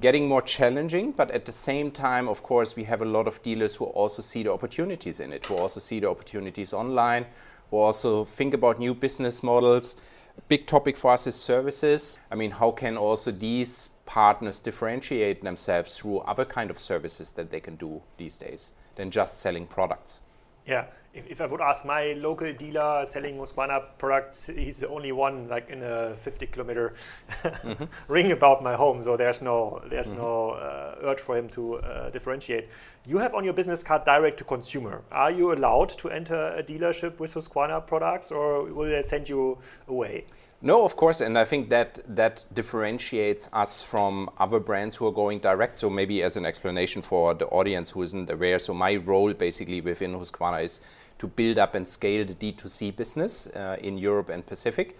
getting 0.00 0.28
more 0.28 0.42
challenging, 0.42 1.12
but 1.12 1.30
at 1.30 1.44
the 1.44 1.52
same 1.52 1.90
time, 1.90 2.28
of 2.28 2.42
course, 2.42 2.76
we 2.76 2.84
have 2.84 3.02
a 3.02 3.04
lot 3.04 3.26
of 3.26 3.42
dealers 3.42 3.76
who 3.76 3.86
also 3.86 4.22
see 4.22 4.42
the 4.42 4.52
opportunities 4.52 5.20
in 5.20 5.32
it, 5.32 5.46
who 5.46 5.56
also 5.56 5.80
see 5.80 6.00
the 6.00 6.08
opportunities 6.08 6.72
online, 6.72 7.26
who 7.70 7.78
also 7.78 8.24
think 8.24 8.54
about 8.54 8.78
new 8.78 8.94
business 8.94 9.42
models. 9.42 9.96
A 10.36 10.42
big 10.42 10.66
topic 10.66 10.96
for 10.96 11.12
us 11.12 11.26
is 11.26 11.34
services. 11.34 12.18
I 12.30 12.34
mean, 12.36 12.52
how 12.52 12.70
can 12.70 12.96
also 12.96 13.32
these 13.32 13.90
partners 14.08 14.58
differentiate 14.58 15.42
themselves 15.42 15.98
through 15.98 16.18
other 16.20 16.44
kind 16.46 16.70
of 16.70 16.78
services 16.78 17.32
that 17.32 17.50
they 17.50 17.60
can 17.60 17.76
do 17.76 18.00
these 18.16 18.38
days 18.38 18.72
than 18.96 19.10
just 19.10 19.40
selling 19.40 19.66
products. 19.66 20.22
Yeah, 20.66 20.86
if, 21.14 21.26
if 21.26 21.40
I 21.40 21.46
would 21.46 21.60
ask 21.60 21.84
my 21.84 22.12
local 22.12 22.52
dealer 22.52 23.04
selling 23.06 23.36
Husqvarna 23.38 23.82
products, 23.98 24.46
he's 24.46 24.78
the 24.78 24.88
only 24.88 25.12
one 25.12 25.48
like 25.48 25.70
in 25.70 25.82
a 25.82 26.14
50 26.16 26.46
kilometer 26.46 26.94
mm-hmm. 27.42 27.84
ring 28.12 28.32
about 28.32 28.62
my 28.62 28.74
home. 28.74 29.02
So 29.02 29.16
there's 29.16 29.42
no 29.42 29.82
there's 29.88 30.08
mm-hmm. 30.08 30.20
no 30.20 30.50
uh, 30.50 30.96
urge 31.02 31.20
for 31.20 31.36
him 31.36 31.48
to 31.50 31.76
uh, 31.76 32.10
differentiate. 32.10 32.68
You 33.06 33.18
have 33.18 33.34
on 33.34 33.44
your 33.44 33.54
business 33.54 33.82
card 33.82 34.04
direct 34.04 34.38
to 34.38 34.44
consumer. 34.44 35.02
Are 35.10 35.30
you 35.30 35.52
allowed 35.52 35.90
to 35.90 36.10
enter 36.10 36.48
a 36.48 36.62
dealership 36.62 37.18
with 37.18 37.34
Husqvarna 37.34 37.86
products, 37.86 38.30
or 38.30 38.64
will 38.64 38.88
they 38.88 39.02
send 39.02 39.28
you 39.28 39.58
away? 39.86 40.24
No, 40.60 40.84
of 40.84 40.96
course, 40.96 41.20
and 41.20 41.38
I 41.38 41.44
think 41.44 41.70
that 41.70 42.00
that 42.16 42.44
differentiates 42.52 43.48
us 43.52 43.80
from 43.80 44.28
other 44.38 44.58
brands 44.58 44.96
who 44.96 45.06
are 45.06 45.12
going 45.12 45.38
direct. 45.38 45.76
So 45.76 45.88
maybe 45.88 46.20
as 46.24 46.36
an 46.36 46.44
explanation 46.44 47.00
for 47.00 47.32
the 47.32 47.46
audience 47.46 47.90
who 47.90 48.02
isn't 48.02 48.28
aware, 48.28 48.58
so 48.58 48.74
my 48.74 48.96
role 48.96 49.32
basically 49.32 49.80
within 49.80 50.14
Husqvarna 50.14 50.64
is 50.64 50.80
to 51.18 51.28
build 51.28 51.58
up 51.58 51.76
and 51.76 51.86
scale 51.86 52.24
the 52.24 52.34
D2C 52.34 52.96
business 52.96 53.46
uh, 53.48 53.76
in 53.80 53.98
Europe 53.98 54.30
and 54.30 54.44
Pacific. 54.44 54.98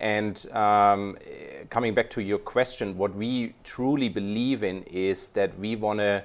And 0.00 0.44
um, 0.50 1.16
coming 1.70 1.94
back 1.94 2.10
to 2.10 2.22
your 2.22 2.38
question, 2.38 2.98
what 2.98 3.14
we 3.14 3.54
truly 3.62 4.08
believe 4.08 4.64
in 4.64 4.82
is 4.82 5.28
that 5.30 5.56
we 5.56 5.76
want 5.76 6.00
to 6.00 6.24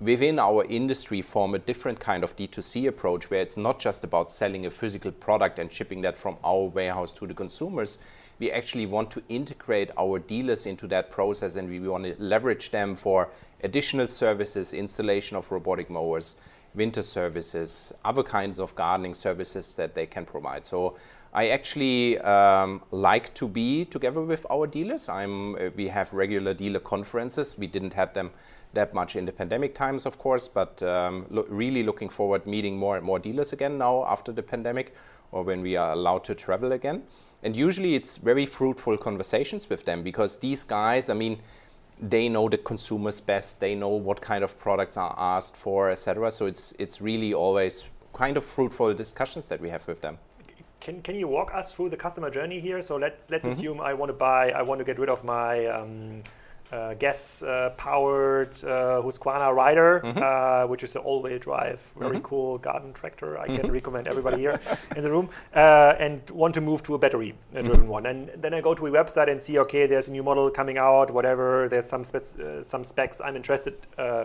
within 0.00 0.38
our 0.38 0.64
industry 0.64 1.20
form 1.20 1.54
a 1.54 1.58
different 1.58 2.00
kind 2.00 2.24
of 2.24 2.34
D2C 2.34 2.88
approach 2.88 3.30
where 3.30 3.42
it's 3.42 3.58
not 3.58 3.78
just 3.78 4.02
about 4.02 4.30
selling 4.30 4.64
a 4.64 4.70
physical 4.70 5.12
product 5.12 5.58
and 5.58 5.70
shipping 5.70 6.00
that 6.00 6.16
from 6.16 6.38
our 6.42 6.64
warehouse 6.64 7.12
to 7.12 7.26
the 7.26 7.34
consumers. 7.34 7.98
We 8.38 8.50
actually 8.50 8.86
want 8.86 9.10
to 9.10 9.22
integrate 9.28 9.90
our 9.98 10.18
dealers 10.18 10.64
into 10.64 10.86
that 10.86 11.10
process 11.10 11.56
and 11.56 11.68
we 11.68 11.80
want 11.80 12.04
to 12.04 12.14
leverage 12.18 12.70
them 12.70 12.94
for 12.94 13.30
additional 13.62 14.08
services, 14.08 14.72
installation 14.72 15.36
of 15.36 15.52
robotic 15.52 15.90
mowers, 15.90 16.36
winter 16.74 17.02
services, 17.02 17.92
other 18.02 18.22
kinds 18.22 18.58
of 18.58 18.74
gardening 18.76 19.12
services 19.12 19.74
that 19.74 19.94
they 19.94 20.06
can 20.06 20.24
provide. 20.24 20.64
So 20.64 20.96
I 21.34 21.48
actually 21.48 22.18
um, 22.18 22.82
like 22.90 23.34
to 23.34 23.46
be 23.46 23.84
together 23.84 24.22
with 24.22 24.46
our 24.50 24.66
dealers. 24.66 25.08
I'm, 25.08 25.56
uh, 25.56 25.70
we 25.76 25.88
have 25.88 26.12
regular 26.12 26.54
dealer 26.54 26.80
conferences. 26.80 27.58
We 27.58 27.66
didn't 27.66 27.92
have 27.92 28.14
them 28.14 28.30
that 28.72 28.94
much 28.94 29.16
in 29.16 29.26
the 29.26 29.32
pandemic 29.32 29.74
times, 29.74 30.06
of 30.06 30.18
course, 30.18 30.48
but 30.48 30.82
um, 30.82 31.26
lo 31.30 31.44
really 31.48 31.82
looking 31.82 32.08
forward 32.08 32.46
meeting 32.46 32.76
more 32.76 32.96
and 32.96 33.04
more 33.04 33.18
dealers 33.18 33.52
again 33.52 33.78
now 33.78 34.04
after 34.06 34.32
the 34.32 34.42
pandemic 34.42 34.94
or 35.32 35.42
when 35.42 35.62
we 35.62 35.76
are 35.76 35.92
allowed 35.92 36.24
to 36.24 36.34
travel 36.34 36.72
again. 36.72 37.02
And 37.42 37.56
usually 37.56 37.94
it's 37.94 38.16
very 38.16 38.46
fruitful 38.46 38.98
conversations 38.98 39.68
with 39.68 39.84
them 39.84 40.02
because 40.02 40.38
these 40.38 40.64
guys, 40.64 41.08
I 41.08 41.14
mean, 41.14 41.40
they 42.00 42.28
know 42.28 42.48
the 42.48 42.58
consumers 42.58 43.20
best, 43.20 43.60
they 43.60 43.74
know 43.74 43.88
what 43.88 44.20
kind 44.20 44.44
of 44.44 44.58
products 44.58 44.96
are 44.96 45.14
asked 45.18 45.56
for, 45.56 45.90
etc. 45.90 46.30
So 46.30 46.46
it's 46.46 46.72
it's 46.78 47.00
really 47.00 47.34
always 47.34 47.90
kind 48.12 48.36
of 48.36 48.44
fruitful 48.44 48.94
discussions 48.94 49.48
that 49.48 49.60
we 49.60 49.70
have 49.70 49.86
with 49.86 50.00
them. 50.00 50.18
Can, 50.80 51.02
can 51.02 51.14
you 51.14 51.28
walk 51.28 51.54
us 51.54 51.74
through 51.74 51.90
the 51.90 51.96
customer 51.96 52.30
journey 52.30 52.58
here? 52.58 52.80
So 52.82 52.96
let's 52.96 53.30
let's 53.30 53.44
mm 53.44 53.50
-hmm. 53.50 53.58
assume 53.58 53.90
I 53.90 53.94
want 53.94 54.10
to 54.12 54.16
buy, 54.16 54.44
I 54.60 54.62
want 54.62 54.78
to 54.80 54.84
get 54.84 54.98
rid 54.98 55.10
of 55.10 55.22
my 55.24 55.66
um, 55.66 56.22
uh, 56.72 56.94
gas-powered 56.94 58.54
uh, 58.64 58.68
uh, 58.68 59.02
Husqvarna 59.02 59.54
Rider, 59.54 60.00
mm 60.04 60.12
-hmm. 60.12 60.68
which 60.68 60.82
is 60.82 60.96
an 60.96 61.02
all-wheel 61.02 61.38
drive, 61.38 61.80
very 61.96 62.10
mm 62.10 62.16
-hmm. 62.16 62.28
cool 62.28 62.58
garden 62.58 62.92
tractor. 62.92 63.38
I 63.44 63.56
can 63.56 63.72
recommend 63.72 64.08
everybody 64.08 64.36
here 64.36 64.58
in 64.96 65.02
the 65.02 65.10
room, 65.10 65.28
and 65.52 66.20
want 66.32 66.54
to 66.54 66.60
move 66.60 66.82
to 66.82 66.94
a 66.94 66.98
battery-driven 66.98 67.80
mm-hmm. 67.80 67.96
one. 67.96 68.08
And 68.10 68.30
then 68.42 68.54
I 68.54 68.60
go 68.60 68.74
to 68.74 68.86
a 68.86 68.90
website 68.90 69.30
and 69.32 69.42
see, 69.42 69.58
okay, 69.58 69.86
there's 69.88 70.08
a 70.08 70.12
new 70.12 70.22
model 70.22 70.50
coming 70.50 70.78
out, 70.78 71.10
whatever. 71.10 71.68
There's 71.68 71.88
some 71.88 72.04
specs, 72.04 72.36
some 72.62 72.84
specs 72.84 73.20
I'm 73.20 73.36
interested 73.36 73.74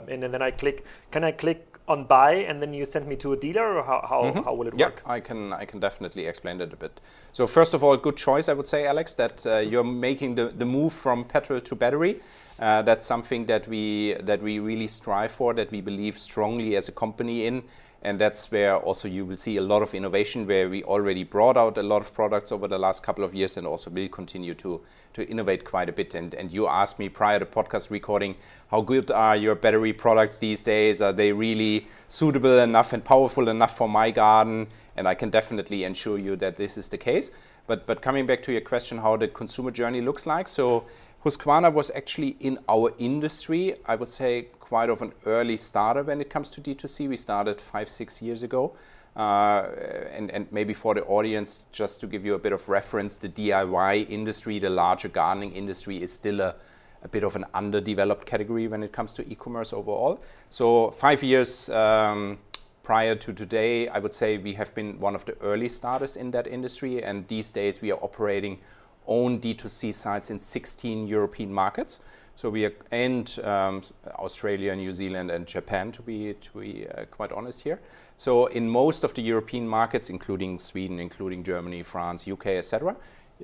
in, 0.07 0.23
and 0.23 0.31
then 0.33 0.41
I 0.41 0.51
click. 0.51 0.83
Can 1.11 1.23
I 1.23 1.31
click 1.31 1.74
on 1.87 2.05
buy 2.05 2.33
and 2.33 2.61
then 2.61 2.73
you 2.73 2.85
send 2.85 3.07
me 3.07 3.15
to 3.15 3.33
a 3.33 3.37
dealer 3.37 3.77
or 3.77 3.83
how, 3.83 4.05
how, 4.09 4.23
mm 4.23 4.33
-hmm. 4.33 4.43
how 4.45 4.55
will 4.57 4.67
it 4.67 4.73
yeah, 4.77 4.89
work? 4.89 5.01
I 5.17 5.21
can 5.21 5.53
I 5.61 5.65
can 5.65 5.79
definitely 5.79 6.27
explain 6.27 6.57
that 6.57 6.73
a 6.73 6.75
bit. 6.75 7.01
So 7.31 7.47
first 7.47 7.73
of 7.73 7.83
all, 7.83 7.97
good 7.97 8.17
choice 8.17 8.51
I 8.51 8.53
would 8.53 8.67
say, 8.67 8.87
Alex, 8.87 9.13
that 9.13 9.45
uh, 9.45 9.51
you're 9.71 9.91
making 10.09 10.35
the, 10.35 10.51
the 10.57 10.65
move 10.65 10.89
from 10.89 11.25
petrol 11.25 11.61
to 11.61 11.75
battery. 11.75 12.15
Uh, 12.59 12.81
that's 12.85 13.05
something 13.05 13.47
that 13.47 13.67
we 13.67 14.15
that 14.25 14.41
we 14.41 14.59
really 14.59 14.87
strive 14.87 15.29
for, 15.29 15.53
that 15.53 15.71
we 15.71 15.81
believe 15.81 16.17
strongly 16.17 16.77
as 16.77 16.89
a 16.89 16.93
company 16.93 17.45
in, 17.45 17.63
and 18.05 18.19
that's 18.19 18.51
where 18.51 18.77
also 18.77 19.07
you 19.07 19.25
will 19.25 19.37
see 19.37 19.57
a 19.57 19.61
lot 19.61 19.81
of 19.81 19.95
innovation. 19.95 20.45
Where 20.45 20.69
we 20.69 20.83
already 20.83 21.23
brought 21.23 21.57
out 21.57 21.77
a 21.77 21.83
lot 21.83 22.01
of 22.01 22.13
products 22.13 22.51
over 22.51 22.67
the 22.67 22.77
last 22.77 23.01
couple 23.03 23.23
of 23.23 23.33
years, 23.33 23.57
and 23.57 23.65
also 23.65 23.89
will 23.89 24.07
continue 24.07 24.53
to 24.55 24.81
to 25.13 25.27
innovate 25.27 25.65
quite 25.65 25.89
a 25.89 25.91
bit. 25.91 26.15
And 26.15 26.35
and 26.35 26.51
you 26.51 26.67
asked 26.67 26.99
me 26.99 27.09
prior 27.09 27.39
to 27.39 27.45
podcast 27.45 27.89
recording, 27.89 28.35
how 28.69 28.81
good 28.81 29.09
are 29.11 29.35
your 29.35 29.55
battery 29.55 29.93
products 29.93 30.37
these 30.37 30.63
days? 30.63 31.01
Are 31.01 31.13
they 31.13 31.31
really 31.31 31.87
suitable 32.07 32.59
enough 32.59 32.93
and 32.93 33.03
powerful 33.03 33.49
enough 33.49 33.75
for 33.75 33.89
my 33.89 34.11
garden? 34.11 34.67
And 34.95 35.07
I 35.07 35.15
can 35.15 35.29
definitely 35.29 35.83
ensure 35.83 36.19
you 36.19 36.35
that 36.37 36.55
this 36.57 36.77
is 36.77 36.89
the 36.89 36.97
case. 36.97 37.31
But 37.67 37.87
but 37.87 38.01
coming 38.01 38.27
back 38.27 38.43
to 38.43 38.51
your 38.51 38.61
question, 38.61 38.99
how 38.99 39.17
the 39.17 39.27
consumer 39.27 39.71
journey 39.71 40.01
looks 40.01 40.27
like, 40.27 40.47
so 40.47 40.85
Husqvarna 41.25 41.73
was 41.73 41.89
actually 41.95 42.37
in 42.39 42.59
our 42.69 42.93
industry, 42.99 43.73
I 43.87 43.95
would 43.95 44.09
say, 44.09 44.43
quite 44.59 44.91
of 44.91 45.01
an 45.01 45.11
early 45.25 45.57
starter 45.57 46.03
when 46.03 46.21
it 46.21 46.29
comes 46.29 46.51
to 46.51 46.61
D2C. 46.61 47.09
We 47.09 47.17
started 47.17 47.59
five, 47.59 47.89
six 47.89 48.21
years 48.21 48.43
ago. 48.43 48.75
Uh, 49.15 49.69
and, 50.11 50.29
and, 50.29 50.45
maybe 50.51 50.73
for 50.73 50.93
the 50.93 51.03
audience, 51.05 51.65
just 51.71 51.99
to 52.01 52.05
give 52.05 52.25
you 52.25 52.35
a 52.35 52.37
bit 52.37 52.51
of 52.51 52.67
reference, 52.69 53.15
the 53.17 53.29
DIY 53.29 54.09
industry, 54.09 54.59
the 54.59 54.69
larger 54.69 55.07
gardening 55.07 55.53
industry, 55.53 56.03
is 56.03 56.11
still 56.13 56.41
a, 56.41 56.53
a 57.01 57.07
bit 57.07 57.23
of 57.23 57.35
an 57.35 57.45
underdeveloped 57.53 58.25
category 58.25 58.67
when 58.67 58.83
it 58.83 58.91
comes 58.91 59.13
to 59.13 59.27
e-commerce 59.27 59.71
overall. 59.73 60.21
So 60.49 60.91
five 60.91 61.23
years 61.23 61.69
um, 61.69 62.37
prior 62.83 63.15
to 63.15 63.33
today, 63.33 63.87
I 63.87 63.99
would 63.99 64.13
say 64.13 64.37
we 64.37 64.53
have 64.53 64.75
been 64.75 64.99
one 64.99 65.15
of 65.15 65.25
the 65.25 65.35
early 65.39 65.69
starters 65.69 66.17
in 66.17 66.29
that 66.31 66.45
industry, 66.45 67.01
and 67.01 67.27
these 67.29 67.49
days 67.51 67.81
we 67.81 67.91
are 67.91 67.99
operating 68.03 68.59
own 69.07 69.39
D2C 69.39 69.93
sites 69.93 70.31
in 70.31 70.39
16 70.39 71.07
European 71.07 71.53
markets. 71.53 72.01
So 72.35 72.49
we 72.49 72.65
are, 72.65 72.73
and 72.91 73.39
um, 73.43 73.81
Australia, 74.19 74.75
New 74.75 74.91
Zealand, 74.91 75.31
and 75.31 75.47
Japan, 75.47 75.91
to 75.93 76.01
be 76.01 76.33
to 76.33 76.59
be 76.59 76.85
uh, 76.87 77.05
quite 77.05 77.31
honest 77.31 77.61
here. 77.61 77.79
So 78.17 78.47
in 78.47 78.69
most 78.69 79.03
of 79.05 79.13
the 79.13 79.21
European 79.21 79.67
markets, 79.67 80.09
including 80.09 80.59
Sweden, 80.59 80.99
including 80.99 81.43
Germany, 81.43 81.83
France, 81.83 82.27
UK, 82.27 82.47
etc., 82.47 82.95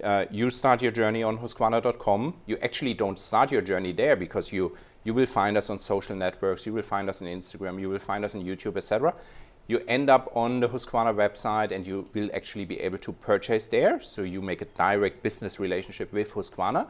uh, 0.03 0.25
you 0.29 0.49
start 0.49 0.81
your 0.81 0.91
journey 0.91 1.23
on 1.23 1.37
Husqvarna.com. 1.37 2.33
You 2.47 2.57
actually 2.61 2.93
don't 2.93 3.19
start 3.19 3.51
your 3.51 3.61
journey 3.61 3.93
there 3.93 4.15
because 4.15 4.51
you 4.51 4.75
you 5.03 5.13
will 5.13 5.25
find 5.25 5.57
us 5.57 5.69
on 5.69 5.79
social 5.79 6.15
networks, 6.15 6.65
you 6.65 6.73
will 6.73 6.83
find 6.83 7.09
us 7.09 7.21
on 7.21 7.27
Instagram, 7.27 7.79
you 7.79 7.89
will 7.89 7.99
find 7.99 8.23
us 8.25 8.35
on 8.35 8.43
YouTube, 8.43 8.77
etc 8.77 9.13
you 9.67 9.81
end 9.87 10.09
up 10.09 10.31
on 10.35 10.59
the 10.59 10.67
Husqvarna 10.67 11.15
website 11.15 11.71
and 11.71 11.85
you 11.85 12.05
will 12.13 12.29
actually 12.33 12.65
be 12.65 12.79
able 12.79 12.97
to 12.99 13.13
purchase 13.13 13.67
there. 13.67 13.99
So 14.01 14.23
you 14.23 14.41
make 14.41 14.61
a 14.61 14.65
direct 14.65 15.23
business 15.23 15.59
relationship 15.59 16.11
with 16.11 16.33
Husqvarna. 16.33 16.87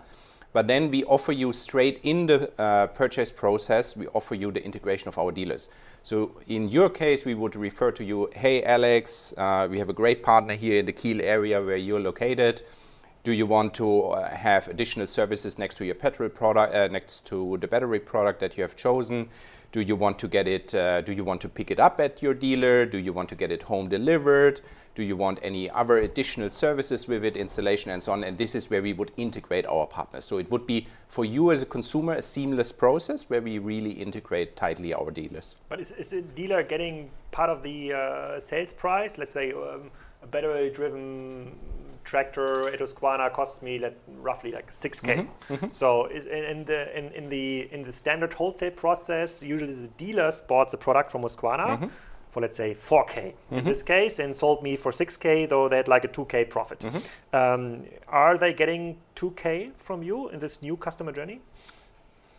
But 0.53 0.67
then 0.67 0.91
we 0.91 1.05
offer 1.05 1.31
you 1.31 1.53
straight 1.53 2.01
in 2.03 2.25
the 2.25 2.51
uh, 2.59 2.87
purchase 2.87 3.31
process, 3.31 3.95
we 3.95 4.07
offer 4.07 4.35
you 4.35 4.51
the 4.51 4.63
integration 4.63 5.07
of 5.07 5.17
our 5.17 5.31
dealers. 5.31 5.69
So 6.03 6.31
in 6.47 6.67
your 6.67 6.89
case, 6.89 7.23
we 7.23 7.35
would 7.35 7.55
refer 7.55 7.91
to 7.91 8.03
you, 8.03 8.29
hey 8.33 8.61
Alex, 8.63 9.33
uh, 9.37 9.67
we 9.69 9.79
have 9.79 9.87
a 9.87 9.93
great 9.93 10.23
partner 10.23 10.55
here 10.55 10.79
in 10.79 10.85
the 10.85 10.91
Kiel 10.91 11.21
area 11.21 11.61
where 11.61 11.77
you're 11.77 12.01
located. 12.01 12.63
Do 13.23 13.33
you 13.33 13.45
want 13.45 13.75
to 13.75 14.01
uh, 14.01 14.35
have 14.35 14.67
additional 14.67 15.05
services 15.05 15.59
next 15.59 15.75
to 15.75 15.85
your 15.85 15.93
petrol 15.93 16.27
product, 16.27 16.73
uh, 16.73 16.87
next 16.87 17.27
to 17.27 17.55
the 17.61 17.67
battery 17.67 17.99
product 17.99 18.39
that 18.39 18.57
you 18.57 18.63
have 18.63 18.75
chosen? 18.75 19.29
Do 19.71 19.81
you 19.81 19.95
want 19.95 20.17
to 20.19 20.27
get 20.27 20.47
it? 20.47 20.73
Uh, 20.73 21.01
do 21.01 21.13
you 21.13 21.23
want 21.23 21.39
to 21.41 21.47
pick 21.47 21.69
it 21.69 21.79
up 21.79 21.99
at 21.99 22.23
your 22.23 22.33
dealer? 22.33 22.83
Do 22.83 22.97
you 22.97 23.13
want 23.13 23.29
to 23.29 23.35
get 23.35 23.51
it 23.51 23.61
home 23.61 23.89
delivered? 23.89 24.61
Do 24.95 25.03
you 25.03 25.15
want 25.15 25.37
any 25.43 25.69
other 25.69 25.97
additional 25.97 26.49
services 26.49 27.07
with 27.07 27.23
it, 27.23 27.37
installation 27.37 27.91
and 27.91 28.01
so 28.01 28.11
on? 28.11 28.23
And 28.23 28.39
this 28.39 28.55
is 28.55 28.71
where 28.71 28.81
we 28.81 28.91
would 28.93 29.11
integrate 29.17 29.67
our 29.67 29.85
partners. 29.85 30.25
So 30.25 30.39
it 30.39 30.49
would 30.49 30.65
be 30.65 30.87
for 31.07 31.23
you 31.23 31.51
as 31.51 31.61
a 31.61 31.67
consumer 31.67 32.15
a 32.15 32.23
seamless 32.23 32.71
process 32.71 33.29
where 33.29 33.41
we 33.41 33.59
really 33.59 33.91
integrate 33.91 34.55
tightly 34.55 34.95
our 34.95 35.11
dealers. 35.11 35.57
But 35.69 35.79
is, 35.79 35.91
is 35.91 36.11
a 36.11 36.23
dealer 36.23 36.63
getting 36.63 37.11
part 37.29 37.51
of 37.51 37.61
the 37.61 37.93
uh, 37.93 38.39
sales 38.39 38.73
price? 38.73 39.19
Let's 39.19 39.33
say 39.35 39.53
um, 39.53 39.91
a 40.23 40.27
battery-driven 40.27 41.55
tractor 42.03 42.67
a 42.67 42.77
Husqvarna 42.77 43.31
costs 43.31 43.61
me 43.61 43.79
like, 43.79 43.97
roughly 44.07 44.51
like 44.51 44.69
6k. 44.69 45.01
Mm-hmm. 45.01 45.53
Mm-hmm. 45.53 45.67
So 45.71 46.05
in, 46.05 46.65
the 46.65 46.97
in, 46.97 47.11
in, 47.13 47.29
the 47.29 47.71
in 47.71 47.83
the 47.83 47.93
standard 47.93 48.33
wholesale 48.33 48.71
process, 48.71 49.43
usually 49.43 49.73
the 49.73 49.87
dealer 49.97 50.31
bought 50.47 50.71
the 50.71 50.77
product 50.77 51.11
from 51.11 51.21
Husqvarna 51.21 51.67
mm-hmm. 51.67 51.87
for 52.29 52.41
let's 52.41 52.57
say 52.57 52.73
4k 52.73 53.17
in 53.17 53.57
mm-hmm. 53.57 53.67
this 53.67 53.83
case, 53.83 54.19
and 54.19 54.35
sold 54.35 54.63
me 54.63 54.75
for 54.75 54.91
6k, 54.91 55.49
though 55.49 55.69
they 55.69 55.77
had 55.77 55.87
like 55.87 56.05
a 56.05 56.09
2k 56.09 56.49
profit. 56.49 56.79
Mm-hmm. 56.79 57.35
Um, 57.35 57.85
are 58.07 58.37
they 58.37 58.53
getting 58.53 58.97
2k 59.15 59.73
from 59.77 60.03
you 60.03 60.29
in 60.29 60.39
this 60.39 60.61
new 60.61 60.77
customer 60.77 61.11
journey? 61.11 61.41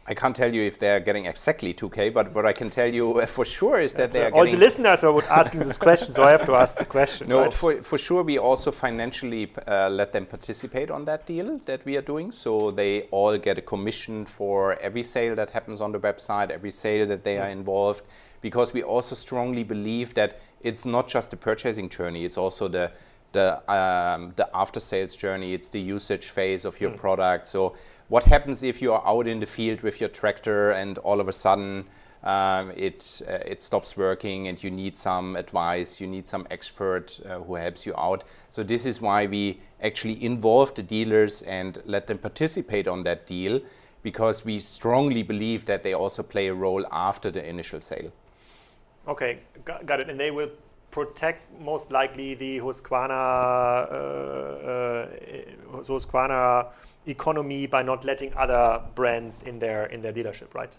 I 0.05 0.15
can't 0.15 0.35
tell 0.35 0.53
you 0.53 0.63
if 0.63 0.81
they're 0.81 0.99
getting 0.99 1.27
exactly 1.27 1.73
2K, 1.73 2.13
but 2.13 2.35
what 2.35 2.45
I 2.45 2.53
can 2.53 2.71
tell 2.71 2.93
you 2.93 3.25
for 3.27 3.45
sure 3.45 3.81
is 3.81 3.95
that 3.95 4.11
they 4.11 4.23
are 4.25 4.31
all 4.31 4.45
getting. 4.45 4.59
the 4.59 4.65
listeners 4.65 5.05
are 5.05 5.25
asking 5.31 5.61
this 5.61 5.79
question, 5.79 6.13
so 6.13 6.25
I 6.25 6.31
have 6.31 6.45
to 6.47 6.55
ask 6.55 6.77
the 6.77 6.85
question. 6.85 7.29
No, 7.29 7.43
right? 7.43 7.55
for, 7.55 7.83
for 7.83 7.99
sure, 7.99 8.25
we 8.25 8.37
also 8.39 8.73
financially 8.73 9.53
uh, 9.69 9.89
let 9.89 10.13
them 10.13 10.27
participate 10.27 10.91
on 10.91 11.05
that 11.05 11.25
deal 11.27 11.59
that 11.67 11.85
we 11.85 11.97
are 11.97 12.03
doing. 12.03 12.33
So 12.33 12.73
they 12.73 13.03
all 13.13 13.39
get 13.39 13.59
a 13.59 13.63
commission 13.63 14.27
for 14.27 14.77
every 14.81 15.05
sale 15.05 15.37
that 15.37 15.51
happens 15.51 15.81
on 15.81 15.93
the 15.93 16.01
website, 16.01 16.51
every 16.51 16.73
sale 16.73 17.07
that 17.07 17.23
they 17.23 17.39
are 17.39 17.49
involved, 17.49 18.03
because 18.41 18.73
we 18.73 18.83
also 18.83 19.15
strongly 19.15 19.63
believe 19.63 20.15
that 20.15 20.41
it's 20.63 20.85
not 20.85 21.07
just 21.07 21.31
the 21.31 21.37
purchasing 21.37 21.89
journey, 21.89 22.25
it's 22.25 22.37
also 22.37 22.67
the 22.67 22.91
the 23.33 23.73
um, 23.73 24.33
the 24.37 24.49
after 24.55 24.81
sales 24.81 25.17
journey, 25.17 25.55
it's 25.55 25.71
the 25.71 25.81
usage 25.81 26.29
phase 26.29 26.65
of 26.65 26.81
your 26.81 26.91
product. 26.91 27.49
So 27.49 27.75
what 28.13 28.25
happens 28.25 28.63
if 28.63 28.83
you 28.83 28.93
are 28.93 29.03
out 29.07 29.27
in 29.27 29.41
the 29.41 29.47
field 29.47 29.81
with 29.81 29.99
your 29.99 30.11
tractor 30.11 30.73
and 30.73 30.99
all 30.99 31.19
of 31.19 31.29
a 31.29 31.33
sudden 31.33 31.87
um, 32.23 32.71
it 32.77 33.23
uh, 33.27 33.53
it 33.53 33.59
stops 33.63 33.97
working 33.97 34.49
and 34.49 34.63
you 34.63 34.71
need 34.71 34.99
some 34.99 35.35
advice, 35.35 35.99
you 35.99 36.07
need 36.07 36.29
some 36.29 36.47
expert 36.51 37.19
uh, 37.25 37.39
who 37.39 37.55
helps 37.55 37.87
you 37.87 37.95
out. 37.97 38.25
So 38.51 38.63
this 38.63 38.85
is 38.85 39.01
why 39.01 39.25
we 39.25 39.61
actually 39.83 40.23
involve 40.23 40.75
the 40.75 40.83
dealers 40.83 41.41
and 41.43 41.83
let 41.87 42.07
them 42.07 42.19
participate 42.19 42.87
on 42.87 43.03
that 43.05 43.27
deal 43.27 43.63
because 44.03 44.45
we 44.45 44.59
strongly 44.59 45.23
believe 45.23 45.65
that 45.65 45.83
they 45.83 45.95
also 45.95 46.23
play 46.23 46.49
a 46.49 46.55
role 46.55 46.85
after 46.93 47.31
the 47.31 47.43
initial 47.49 47.81
sale. 47.81 48.13
Okay, 49.09 49.39
got, 49.65 50.01
it. 50.01 50.11
And 50.11 50.21
they 50.21 50.31
will 50.31 50.51
protect 50.91 51.41
most 51.59 51.91
likely 51.91 52.35
the 52.35 52.59
Husqvarna, 52.61 53.23
uh, 53.91 53.97
uh, 54.71 55.83
Husqvarna 55.83 56.67
economy 57.07 57.67
by 57.67 57.83
not 57.83 58.05
letting 58.05 58.33
other 58.35 58.83
brands 58.95 59.43
in 59.43 59.59
their 59.59 59.87
in 59.87 60.01
their 60.03 60.13
dealership, 60.13 60.55
right? 60.55 60.77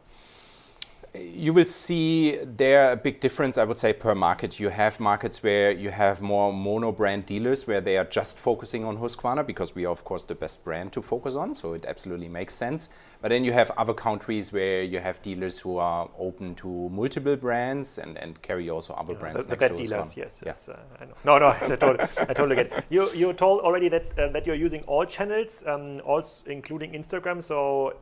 You 1.15 1.53
will 1.53 1.65
see 1.65 2.37
there 2.43 2.91
a 2.91 2.95
big 2.95 3.19
difference, 3.19 3.59
I 3.59 3.65
would 3.65 3.77
say, 3.77 3.93
per 3.93 4.15
market. 4.15 4.59
You 4.59 4.69
have 4.69 4.99
markets 4.99 5.43
where 5.43 5.71
you 5.71 5.91
have 5.91 6.21
more 6.21 6.51
mono 6.51 6.91
brand 6.91 7.27
dealers 7.27 7.67
where 7.67 7.81
they 7.81 7.97
are 7.97 8.05
just 8.05 8.39
focusing 8.39 8.83
on 8.83 8.97
Husqvarna 8.97 9.45
because 9.45 9.75
we 9.75 9.85
are, 9.85 9.91
of 9.91 10.03
course, 10.05 10.23
the 10.23 10.33
best 10.33 10.63
brand 10.63 10.91
to 10.93 11.03
focus 11.03 11.35
on. 11.35 11.53
So 11.53 11.73
it 11.73 11.85
absolutely 11.85 12.29
makes 12.29 12.55
sense. 12.55 12.89
But 13.21 13.29
then 13.29 13.43
you 13.43 13.51
have 13.53 13.69
other 13.77 13.93
countries 13.93 14.51
where 14.51 14.81
you 14.81 14.99
have 14.99 15.21
dealers 15.21 15.59
who 15.59 15.77
are 15.77 16.09
open 16.17 16.55
to 16.55 16.89
multiple 16.89 17.35
brands 17.35 17.99
and, 17.99 18.17
and 18.17 18.41
carry 18.41 18.71
also 18.71 18.95
other 18.95 19.13
brands. 19.13 19.43
The, 19.43 19.51
the 19.51 19.57
bad 19.57 19.77
to 19.77 19.83
dealers, 19.83 20.17
yes, 20.17 20.41
Yeah. 20.43 20.49
yes. 20.49 20.67
Uh, 20.69 20.79
I 20.99 21.05
know. 21.05 21.13
No, 21.23 21.37
no, 21.37 21.47
I 21.61 21.75
totally, 21.75 21.99
I 22.17 22.33
totally 22.33 22.55
get. 22.55 22.73
It. 22.73 22.85
You 22.89 23.11
you 23.13 23.33
told 23.33 23.61
already 23.61 23.87
that 23.89 24.17
uh, 24.17 24.29
that 24.29 24.47
you're 24.47 24.55
using 24.55 24.81
all 24.87 25.05
channels, 25.05 25.63
um, 25.67 26.01
also 26.05 26.43
including 26.47 26.93
Instagram. 26.93 27.43
So. 27.43 27.93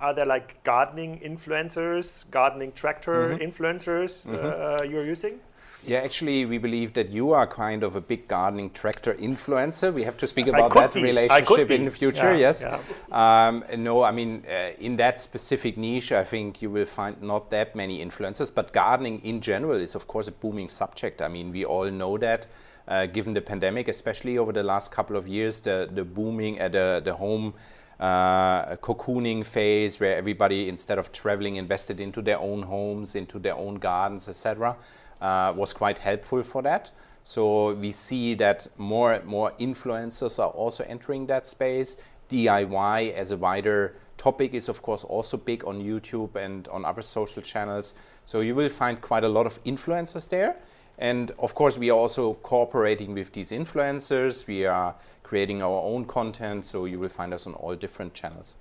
Uh, 0.00 0.04
are 0.04 0.14
there 0.14 0.26
like 0.26 0.62
gardening 0.64 1.20
influencers, 1.20 2.30
gardening 2.30 2.72
tractor 2.72 3.30
Mm-hmm. 3.30 3.42
influencers 3.42 4.28
uh, 4.28 4.82
you're 4.82 5.04
using? 5.04 5.40
Yeah, 5.86 5.98
actually, 5.98 6.46
we 6.46 6.58
believe 6.58 6.94
that 6.94 7.10
you 7.10 7.32
are 7.32 7.46
kind 7.46 7.84
of 7.84 7.94
a 7.94 8.00
big 8.00 8.26
gardening 8.26 8.70
tractor 8.70 9.14
influencer. 9.14 9.92
We 9.92 10.02
have 10.02 10.16
to 10.16 10.26
speak 10.26 10.48
about 10.48 10.74
that 10.74 10.92
be. 10.94 11.02
Relationship 11.02 11.70
in 11.70 11.84
the 11.84 11.90
future. 11.92 12.32
Yeah, 12.32 12.40
yes. 12.40 12.62
yeah. 12.62 13.48
Um, 13.48 13.64
no, 13.76 14.02
I 14.02 14.10
mean, 14.10 14.42
uh, 14.48 14.70
in 14.80 14.96
that 14.96 15.20
specific 15.20 15.76
niche, 15.76 16.10
I 16.10 16.24
think 16.24 16.60
you 16.60 16.70
will 16.70 16.86
find 16.86 17.22
not 17.22 17.50
that 17.50 17.76
many 17.76 18.04
influencers. 18.04 18.52
But 18.52 18.72
gardening 18.72 19.20
in 19.22 19.40
general 19.40 19.76
is, 19.80 19.94
of 19.94 20.08
course, 20.08 20.26
a 20.26 20.32
booming 20.32 20.68
subject. 20.68 21.22
I 21.22 21.28
mean, 21.28 21.52
we 21.52 21.64
all 21.64 21.90
know 21.90 22.18
that. 22.18 22.46
Uh, 22.88 23.06
given 23.06 23.34
the 23.34 23.40
pandemic, 23.40 23.88
especially 23.88 24.38
over 24.38 24.52
the 24.52 24.62
last 24.62 24.90
couple 24.90 25.16
of 25.16 25.28
years, 25.28 25.60
the 25.60 25.88
the 25.92 26.04
booming 26.04 26.58
at 26.58 26.72
the 26.72 27.00
the 27.04 27.14
home 27.14 27.54
uh, 28.00 28.76
cocooning 28.76 29.44
phase 29.44 29.98
where 29.98 30.16
everybody 30.16 30.68
instead 30.68 30.98
of 30.98 31.12
traveling 31.12 31.56
invested 31.56 32.00
into 32.00 32.20
their 32.20 32.38
own 32.38 32.62
homes 32.62 33.14
into 33.14 33.38
their 33.38 33.56
own 33.56 33.76
gardens 33.76 34.28
etc 34.28 34.76
uh, 35.20 35.52
was 35.56 35.72
quite 35.72 35.98
helpful 35.98 36.42
for 36.42 36.62
that. 36.62 36.90
So 37.22 37.74
we 37.74 37.92
see 37.92 38.34
that 38.34 38.66
more 38.76 39.14
and 39.14 39.24
more 39.24 39.52
influencers 39.58 40.38
are 40.38 40.50
also 40.50 40.84
entering 40.84 41.26
that 41.26 41.46
space. 41.46 41.96
Diy 42.28 43.12
as 43.12 43.32
a 43.32 43.36
wider 43.36 43.96
topic 44.16 44.54
is 44.54 44.68
of 44.68 44.82
course 44.82 45.04
also 45.04 45.36
big 45.36 45.64
on 45.64 45.80
youtube 45.82 46.34
and 46.36 46.66
on 46.68 46.84
other 46.84 47.02
social 47.02 47.42
channels. 47.42 47.94
So 48.24 48.40
you 48.40 48.54
will 48.54 48.68
find 48.68 49.00
quite 49.00 49.24
a 49.24 49.28
lot 49.28 49.46
of 49.46 49.62
influencers 49.64 50.28
there 50.28 50.56
and 50.98 51.32
of 51.38 51.54
course, 51.54 51.78
we 51.78 51.90
are 51.90 51.98
also 51.98 52.34
cooperating 52.34 53.14
with 53.14 53.32
these 53.32 53.50
influencers. 53.50 54.46
We 54.46 54.64
are 54.64 54.94
creating 55.22 55.62
our 55.62 55.82
own 55.82 56.04
content, 56.06 56.64
so 56.64 56.84
you 56.84 56.98
will 56.98 57.08
find 57.08 57.34
us 57.34 57.46
on 57.46 57.54
all 57.54 57.74
different 57.74 58.14
channels. 58.14 58.56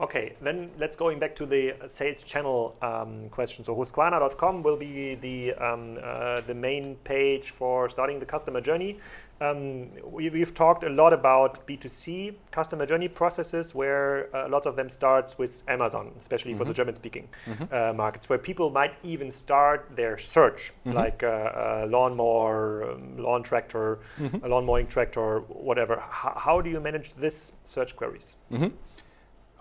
Okay, 0.00 0.34
then 0.40 0.70
let's 0.76 0.96
going 0.96 1.20
back 1.20 1.36
to 1.36 1.46
the 1.46 1.76
sales 1.86 2.24
channel 2.24 2.76
um, 2.82 3.28
question. 3.28 3.64
So 3.64 3.76
Husqvarna.com 3.76 4.64
will 4.64 4.76
be 4.76 5.14
the 5.14 5.54
um, 5.54 5.98
uh, 6.02 6.40
the 6.40 6.54
main 6.54 6.96
page 7.04 7.50
for 7.50 7.88
starting 7.88 8.18
the 8.18 8.26
customer 8.26 8.60
journey. 8.60 8.98
Um, 9.40 9.88
we, 10.04 10.30
we've 10.30 10.54
talked 10.54 10.84
a 10.84 10.88
lot 10.88 11.12
about 11.12 11.66
B2C 11.66 12.34
customer 12.50 12.86
journey 12.86 13.08
processes, 13.08 13.74
where 13.74 14.28
a 14.32 14.48
lot 14.48 14.64
of 14.66 14.76
them 14.76 14.88
starts 14.88 15.36
with 15.36 15.62
Amazon, 15.68 16.12
especially 16.16 16.54
for 16.54 16.64
the 16.64 16.72
German-speaking 16.72 17.28
uh, 17.70 17.92
markets, 17.94 18.28
where 18.28 18.38
people 18.38 18.70
might 18.70 18.94
even 19.02 19.30
start 19.30 19.88
their 19.94 20.16
search, 20.18 20.72
like 20.84 21.22
uh, 21.22 21.82
a 21.82 21.86
lawnmower, 21.86 22.92
um, 22.92 23.16
lawn 23.18 23.42
tractor, 23.42 23.98
a 24.42 24.48
lawn 24.48 24.64
mowing 24.64 24.86
tractor, 24.86 25.40
whatever. 25.40 25.94
H- 25.94 26.32
how 26.36 26.60
do 26.60 26.70
you 26.70 26.80
manage 26.80 27.12
this 27.14 27.52
search 27.64 27.96
queries? 27.96 28.36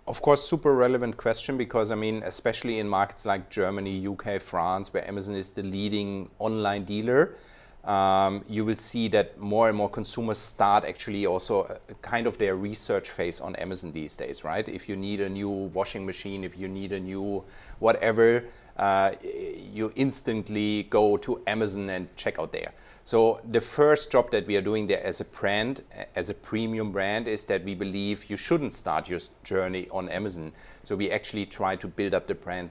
Of 0.06 0.22
course, 0.22 0.44
super 0.46 0.76
relevant 0.76 1.16
question 1.16 1.58
because 1.58 1.90
I 1.90 1.96
mean, 1.96 2.24
especially 2.26 2.80
in 2.80 2.88
markets 2.90 3.26
like 3.26 3.50
Germany, 3.50 4.06
UK, 4.06 4.42
France, 4.42 4.94
where 4.94 5.08
Amazon 5.08 5.36
is 5.36 5.54
the 5.54 5.64
leading 5.64 6.30
online 6.40 6.84
dealer, 6.84 7.38
um, 7.84 8.46
you 8.48 8.64
will 8.64 8.78
see 8.78 9.10
that 9.10 9.38
more 9.38 9.68
and 9.68 9.78
more 9.78 9.90
consumers 9.90 10.38
start 10.38 10.86
actually 10.86 11.26
also 11.26 11.64
a, 11.90 11.94
kind 11.96 12.28
of 12.28 12.38
their 12.38 12.56
research 12.56 13.10
phase 13.10 13.42
on 13.42 13.56
Amazon 13.58 13.92
these 13.92 14.16
days, 14.16 14.44
right? 14.44 14.68
If 14.70 14.88
you 14.88 14.96
need 14.96 15.20
a 15.20 15.30
new 15.30 15.50
washing 15.50 16.06
machine, 16.06 16.44
if 16.44 16.58
you 16.58 16.68
need 16.68 16.94
a 16.94 17.00
new 17.00 17.44
whatever, 17.80 18.46
uh, 18.78 19.12
you 19.22 19.92
instantly 19.96 20.84
go 20.90 21.18
to 21.18 21.42
Amazon 21.46 21.90
and 21.90 22.16
check 22.16 22.40
out 22.40 22.54
there. 22.54 22.72
So 23.06 23.42
the 23.52 23.60
first 23.60 24.12
job 24.12 24.32
that 24.32 24.48
we 24.48 24.56
are 24.56 24.62
doing 24.62 24.88
there 24.88 25.04
as 25.04 25.20
a 25.20 25.26
brand, 25.26 25.82
as 26.16 26.30
a 26.30 26.34
premium 26.34 26.94
brand, 26.94 27.28
is 27.28 27.44
that 27.46 27.62
we 27.66 27.76
believe 27.76 28.30
you 28.30 28.38
shouldn't 28.38 28.72
start 28.72 29.10
your 29.10 29.20
journey 29.44 29.90
on 29.92 30.08
Amazon. 30.08 30.54
So 30.86 30.96
we 30.96 31.12
actually 31.12 31.46
try 31.46 31.76
to 31.76 31.88
build 31.88 32.14
up 32.14 32.28
the 32.28 32.36
brand 32.36 32.70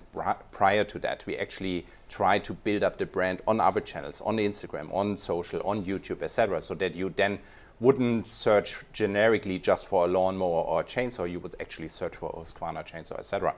prior 0.50 0.84
to 0.84 0.98
that. 1.00 1.26
We 1.26 1.36
actually 1.36 1.84
try 2.08 2.38
to 2.38 2.54
build 2.54 2.82
up 2.82 2.96
the 2.96 3.04
brand 3.04 3.42
on 3.46 3.60
other 3.60 3.82
channels, 3.82 4.22
on 4.22 4.38
Instagram, 4.38 4.90
on 4.94 5.18
social, 5.18 5.60
on 5.66 5.84
YouTube, 5.84 6.22
etc., 6.22 6.62
so 6.62 6.74
that 6.76 6.94
you 6.94 7.12
then 7.14 7.38
wouldn't 7.80 8.26
search 8.26 8.84
generically 8.94 9.58
just 9.58 9.86
for 9.86 10.06
a 10.06 10.08
lawnmower 10.08 10.62
or 10.62 10.80
a 10.80 10.84
chainsaw. 10.84 11.30
You 11.30 11.40
would 11.40 11.56
actually 11.60 11.88
search 11.88 12.16
for 12.16 12.30
a 12.30 12.40
Husqvarna 12.40 12.86
chainsaw, 12.90 13.18
etc. 13.18 13.54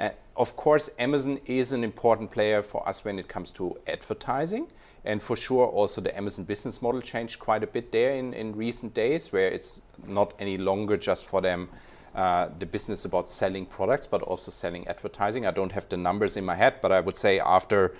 Uh, 0.00 0.08
of 0.36 0.56
course, 0.56 0.88
Amazon 0.98 1.38
is 1.44 1.72
an 1.72 1.84
important 1.84 2.30
player 2.30 2.62
for 2.62 2.88
us 2.88 3.04
when 3.04 3.18
it 3.18 3.28
comes 3.28 3.50
to 3.52 3.76
advertising. 3.86 4.66
And 5.04 5.22
for 5.22 5.36
sure, 5.36 5.66
also 5.66 6.00
the 6.00 6.16
Amazon 6.16 6.46
business 6.46 6.80
model 6.80 7.02
changed 7.02 7.38
quite 7.38 7.62
a 7.62 7.66
bit 7.66 7.92
there 7.92 8.12
in, 8.12 8.32
in 8.32 8.56
recent 8.56 8.94
days, 8.94 9.32
where 9.32 9.48
it's 9.48 9.82
not 10.06 10.32
any 10.38 10.56
longer 10.56 10.96
just 10.96 11.26
for 11.26 11.42
them 11.42 11.68
uh, 12.14 12.48
the 12.58 12.66
business 12.66 13.04
about 13.04 13.30
selling 13.30 13.66
products, 13.66 14.06
but 14.06 14.22
also 14.22 14.50
selling 14.50 14.88
advertising. 14.88 15.46
I 15.46 15.50
don't 15.52 15.72
have 15.72 15.88
the 15.88 15.96
numbers 15.96 16.36
in 16.36 16.44
my 16.44 16.56
head, 16.56 16.80
but 16.80 16.90
I 16.90 17.00
would 17.00 17.16
say 17.16 17.38
after 17.38 17.94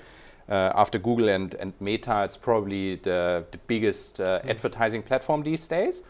uh, 0.48 0.72
after 0.74 0.98
Google 0.98 1.28
and, 1.28 1.54
and 1.54 1.72
Meta, 1.78 2.24
it's 2.24 2.36
probably 2.36 2.96
the, 2.96 3.44
the 3.52 3.58
biggest 3.68 4.20
uh, 4.20 4.40
advertising 4.44 5.00
platform 5.00 5.44
these 5.44 5.68
days. 5.68 6.02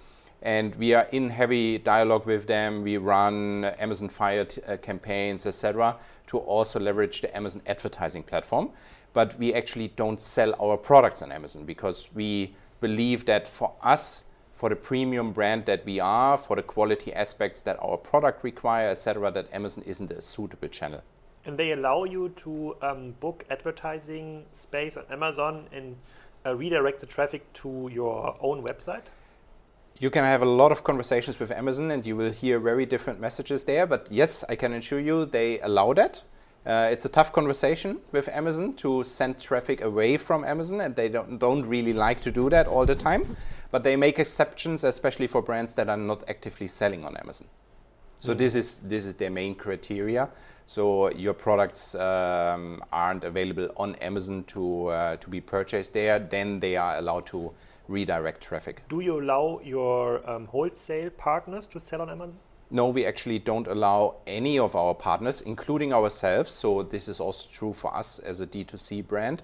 And 0.42 0.74
we 0.76 0.94
are 0.94 1.06
in 1.12 1.30
heavy 1.30 1.78
dialogue 1.78 2.26
with 2.26 2.46
them. 2.46 2.82
We 2.82 2.96
run 2.96 3.64
Amazon 3.78 4.08
Fire 4.08 4.46
uh, 4.66 4.76
campaigns, 4.78 5.46
etc., 5.46 5.96
to 6.28 6.38
also 6.38 6.80
leverage 6.80 7.20
the 7.20 7.36
Amazon 7.36 7.62
advertising 7.66 8.22
platform. 8.22 8.70
But 9.12 9.38
we 9.38 9.52
actually 9.52 9.88
don't 9.88 10.20
sell 10.20 10.54
our 10.60 10.76
products 10.76 11.20
on 11.22 11.32
Amazon 11.32 11.64
because 11.64 12.08
we 12.14 12.54
believe 12.80 13.26
that 13.26 13.46
for 13.46 13.72
us, 13.82 14.24
for 14.54 14.68
the 14.68 14.76
premium 14.76 15.32
brand 15.32 15.66
that 15.66 15.84
we 15.84 16.00
are, 16.00 16.38
for 16.38 16.56
the 16.56 16.62
quality 16.62 17.12
aspects 17.12 17.62
that 17.62 17.76
our 17.80 17.96
product 17.96 18.44
require, 18.44 18.90
etc., 18.90 19.30
that 19.30 19.52
Amazon 19.52 19.84
isn't 19.86 20.10
a 20.10 20.22
suitable 20.22 20.68
channel. 20.68 21.02
And 21.44 21.58
they 21.58 21.72
allow 21.72 22.04
you 22.04 22.28
to 22.36 22.76
um, 22.82 23.12
book 23.20 23.44
advertising 23.50 24.44
space 24.52 24.96
on 24.96 25.04
Amazon 25.10 25.66
and 25.72 25.96
uh, 26.44 26.54
redirect 26.54 27.00
the 27.00 27.06
traffic 27.06 27.50
to 27.54 27.88
your 27.92 28.36
own 28.40 28.62
website? 28.62 29.06
You 30.00 30.08
can 30.08 30.24
have 30.24 30.40
a 30.40 30.46
lot 30.46 30.72
of 30.72 30.82
conversations 30.82 31.38
with 31.38 31.50
Amazon 31.50 31.90
and 31.90 32.06
you 32.06 32.16
will 32.16 32.32
hear 32.32 32.58
very 32.58 32.86
different 32.86 33.20
messages 33.20 33.64
there. 33.66 33.86
But 33.86 34.08
yes, 34.10 34.42
I 34.48 34.56
can 34.56 34.72
assure 34.72 34.98
you 34.98 35.26
they 35.26 35.60
allow 35.60 35.92
that. 35.92 36.22
Uh, 36.64 36.88
it's 36.90 37.04
a 37.04 37.08
tough 37.10 37.34
conversation 37.34 38.00
with 38.10 38.26
Amazon 38.28 38.72
to 38.76 39.04
send 39.04 39.38
traffic 39.38 39.82
away 39.82 40.16
from 40.16 40.42
Amazon, 40.44 40.80
and 40.80 40.96
they 40.96 41.10
don't, 41.10 41.38
don't 41.38 41.66
really 41.66 41.92
like 41.92 42.20
to 42.20 42.30
do 42.30 42.48
that 42.48 42.66
all 42.66 42.86
the 42.86 42.94
time. 42.94 43.36
But 43.70 43.84
they 43.84 43.94
make 43.94 44.18
exceptions, 44.18 44.84
especially 44.84 45.26
for 45.26 45.42
brands 45.42 45.74
that 45.74 45.90
are 45.90 45.98
not 45.98 46.24
actively 46.28 46.68
selling 46.68 47.04
on 47.04 47.16
Amazon. 47.18 47.48
So 48.18 48.34
mm. 48.34 48.38
this 48.38 48.54
is 48.54 48.78
this 48.78 49.04
is 49.04 49.14
their 49.16 49.30
main 49.30 49.54
criteria. 49.54 50.30
So 50.64 51.10
your 51.10 51.34
products 51.34 51.94
um, 51.94 52.82
aren't 52.92 53.24
available 53.24 53.68
on 53.76 53.96
Amazon 53.96 54.44
to 54.44 54.86
uh, 54.88 55.16
to 55.16 55.28
be 55.28 55.40
purchased 55.40 55.92
there. 55.92 56.18
Then 56.18 56.60
they 56.60 56.76
are 56.76 56.96
allowed 56.96 57.26
to 57.26 57.52
redirect 57.90 58.40
traffic. 58.42 58.82
Do 58.88 59.00
you 59.00 59.20
allow 59.20 59.60
your 59.64 60.28
um, 60.28 60.46
wholesale 60.46 61.10
partners 61.10 61.66
to 61.66 61.80
sell 61.80 62.00
on 62.00 62.10
Amazon? 62.10 62.40
No, 62.70 62.88
we 62.88 63.04
actually 63.04 63.40
don't 63.40 63.66
allow 63.66 64.16
any 64.26 64.58
of 64.58 64.76
our 64.76 64.94
partners, 64.94 65.42
including 65.42 65.92
ourselves. 65.92 66.52
So 66.52 66.84
this 66.84 67.08
is 67.08 67.18
also 67.18 67.50
true 67.50 67.72
for 67.72 67.94
us 67.94 68.20
as 68.20 68.40
a 68.40 68.46
D2C 68.46 69.06
brand. 69.06 69.42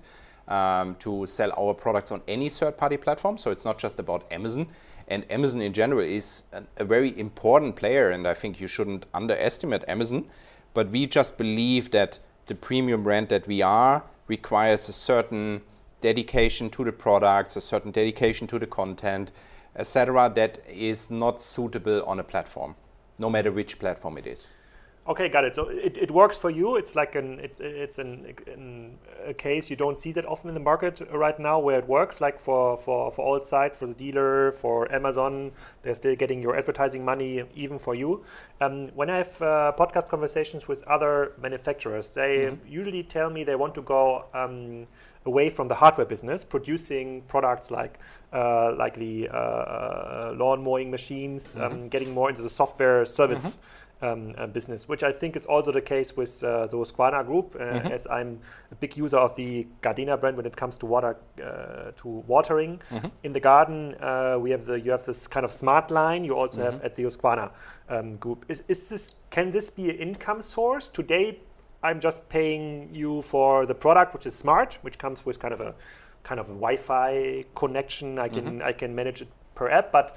Um, 0.48 0.94
to 1.00 1.26
sell 1.26 1.52
our 1.59 1.74
products 1.74 2.12
on 2.12 2.22
any 2.28 2.48
third-party 2.48 2.98
platform. 2.98 3.37
So 3.37 3.50
it's 3.50 3.64
not 3.64 3.78
just 3.78 3.98
about 3.98 4.24
Amazon. 4.30 4.68
And 5.09 5.26
Amazon 5.28 5.61
in 5.61 5.72
general 5.72 6.02
is 6.02 6.44
an, 6.52 6.68
a 6.76 6.85
very 6.85 7.18
important 7.18 7.74
player, 7.74 8.11
and 8.11 8.28
I 8.28 8.35
think 8.35 8.61
you 8.61 8.68
shouldn't 8.68 9.06
underestimate 9.12 9.82
Amazon. 9.88 10.28
But 10.72 10.90
we 10.90 11.09
just 11.09 11.37
believe 11.37 11.90
that 11.90 12.20
the 12.46 12.54
premium 12.54 13.02
brand 13.02 13.28
that 13.30 13.48
we 13.48 13.61
are 13.61 14.04
requires 14.28 14.88
a 14.88 14.92
certain 14.92 15.62
dedication 16.00 16.70
to 16.70 16.85
the 16.85 16.92
products, 16.92 17.56
a 17.56 17.61
certain 17.61 17.90
dedication 17.90 18.46
to 18.48 18.59
the 18.59 18.66
content, 18.66 19.32
etc., 19.74 20.30
that 20.35 20.59
is 20.68 21.11
not 21.11 21.40
suitable 21.40 22.02
on 22.04 22.20
a 22.20 22.24
platform, 22.24 22.76
no 23.18 23.30
matter 23.30 23.52
which 23.52 23.78
platform 23.78 24.18
it 24.18 24.26
is. 24.26 24.50
Okay, 25.09 25.28
got 25.28 25.44
it. 25.44 25.54
So 25.54 25.68
it, 25.68 25.96
it 25.96 26.11
works 26.11 26.37
for 26.37 26.50
you. 26.50 26.74
It's 26.74 26.96
like 26.96 27.14
an 27.14 27.38
it, 27.38 27.61
it's 27.61 28.00
an, 28.00 28.35
an, 28.48 28.98
a 29.24 29.32
case 29.32 29.70
you 29.70 29.76
don't 29.76 29.96
see 29.96 30.11
that 30.12 30.26
often 30.26 30.48
in 30.48 30.54
the 30.54 30.61
market 30.61 31.00
right 31.12 31.38
now 31.38 31.61
where 31.61 31.78
it 31.78 31.87
works. 31.87 32.20
Like 32.20 32.40
for, 32.40 32.76
for, 32.76 33.12
for 33.12 33.24
all 33.24 33.38
sites, 33.38 33.76
for 33.76 33.87
the 33.87 33.94
dealer, 33.94 34.50
for 34.50 34.92
Amazon, 34.92 35.52
they're 35.82 35.94
still 35.94 36.16
getting 36.16 36.42
your 36.42 36.56
advertising 36.56 37.04
money 37.04 37.44
even 37.54 37.78
for 37.78 37.94
you. 37.94 38.24
Um, 38.61 38.87
when 38.96 39.09
I 39.09 39.18
have 39.18 39.40
uh, 39.40 39.72
podcast 39.78 40.09
conversations 40.09 40.66
with 40.66 40.82
other 40.88 41.35
manufacturers, 41.40 42.11
they 42.11 42.38
mm-hmm. 42.38 42.68
usually 42.68 43.04
tell 43.04 43.30
me 43.30 43.44
they 43.44 43.54
want 43.54 43.76
to 43.76 43.82
go 43.82 44.24
um, 44.35 44.87
away 45.26 45.50
from 45.50 45.68
the 45.68 45.74
hardware 45.74 46.06
business, 46.06 46.44
producing 46.44 47.22
products 47.22 47.70
like 47.70 47.98
uh, 48.32 48.74
like 48.76 48.94
the 48.94 49.28
uh, 49.28 49.36
uh 49.36 50.34
lawn 50.36 50.62
mowing 50.62 50.90
machines, 50.90 51.54
mm-hmm. 51.54 51.62
um, 51.62 51.88
getting 51.88 52.14
more 52.14 52.28
into 52.30 52.42
the 52.42 52.50
software 52.50 53.04
service. 53.04 53.56
Mm-hmm 53.56 53.82
um, 54.02 54.34
uh, 54.36 54.46
business, 54.46 54.88
which 54.88 55.02
I 55.02 55.12
think 55.12 55.36
is 55.36 55.46
also 55.46 55.72
the 55.72 55.80
case 55.80 56.16
with 56.16 56.42
uh, 56.44 56.66
the 56.66 56.76
Husqvarna 56.76 57.24
group, 57.24 57.54
uh, 57.54 57.58
mm-hmm. 57.58 57.88
as 57.88 58.06
I'm 58.06 58.40
a 58.70 58.74
big 58.74 58.96
user 58.96 59.16
of 59.16 59.34
the 59.36 59.66
Gardena 59.82 60.20
brand 60.20 60.36
when 60.36 60.46
it 60.46 60.56
comes 60.56 60.76
to 60.78 60.86
water 60.86 61.16
uh, 61.42 61.92
to 61.96 62.08
watering 62.26 62.80
mm-hmm. 62.90 63.08
in 63.22 63.32
the 63.32 63.40
garden. 63.40 63.94
Uh, 64.00 64.36
we 64.38 64.50
have 64.50 64.66
the 64.66 64.78
you 64.78 64.90
have 64.90 65.04
this 65.04 65.26
kind 65.26 65.44
of 65.44 65.52
smart 65.52 65.90
line. 65.90 66.24
You 66.24 66.36
also 66.36 66.60
mm-hmm. 66.60 66.72
have 66.72 66.84
at 66.84 66.94
the 66.94 67.04
Husqvarna 67.04 67.50
um, 67.88 68.16
group. 68.16 68.44
Is, 68.48 68.62
is 68.68 68.88
this 68.88 69.16
can 69.30 69.50
this 69.50 69.70
be 69.70 69.90
an 69.90 69.96
income 69.96 70.42
source 70.42 70.88
today? 70.88 71.40
I'm 71.82 72.00
just 72.00 72.28
paying 72.28 72.90
you 72.92 73.22
for 73.22 73.66
the 73.66 73.74
product, 73.74 74.14
which 74.14 74.26
is 74.26 74.34
smart, 74.34 74.78
which 74.82 74.98
comes 74.98 75.24
with 75.24 75.38
kind 75.38 75.54
of 75.54 75.60
a 75.60 75.74
kind 76.22 76.40
of 76.40 76.46
a 76.46 76.54
Wi-Fi 76.54 77.44
connection. 77.54 78.18
I 78.18 78.28
can 78.28 78.44
mm-hmm. 78.44 78.62
I 78.62 78.72
can 78.72 78.94
manage 78.94 79.22
it 79.22 79.28
per 79.54 79.68
app, 79.70 79.92
but 79.92 80.16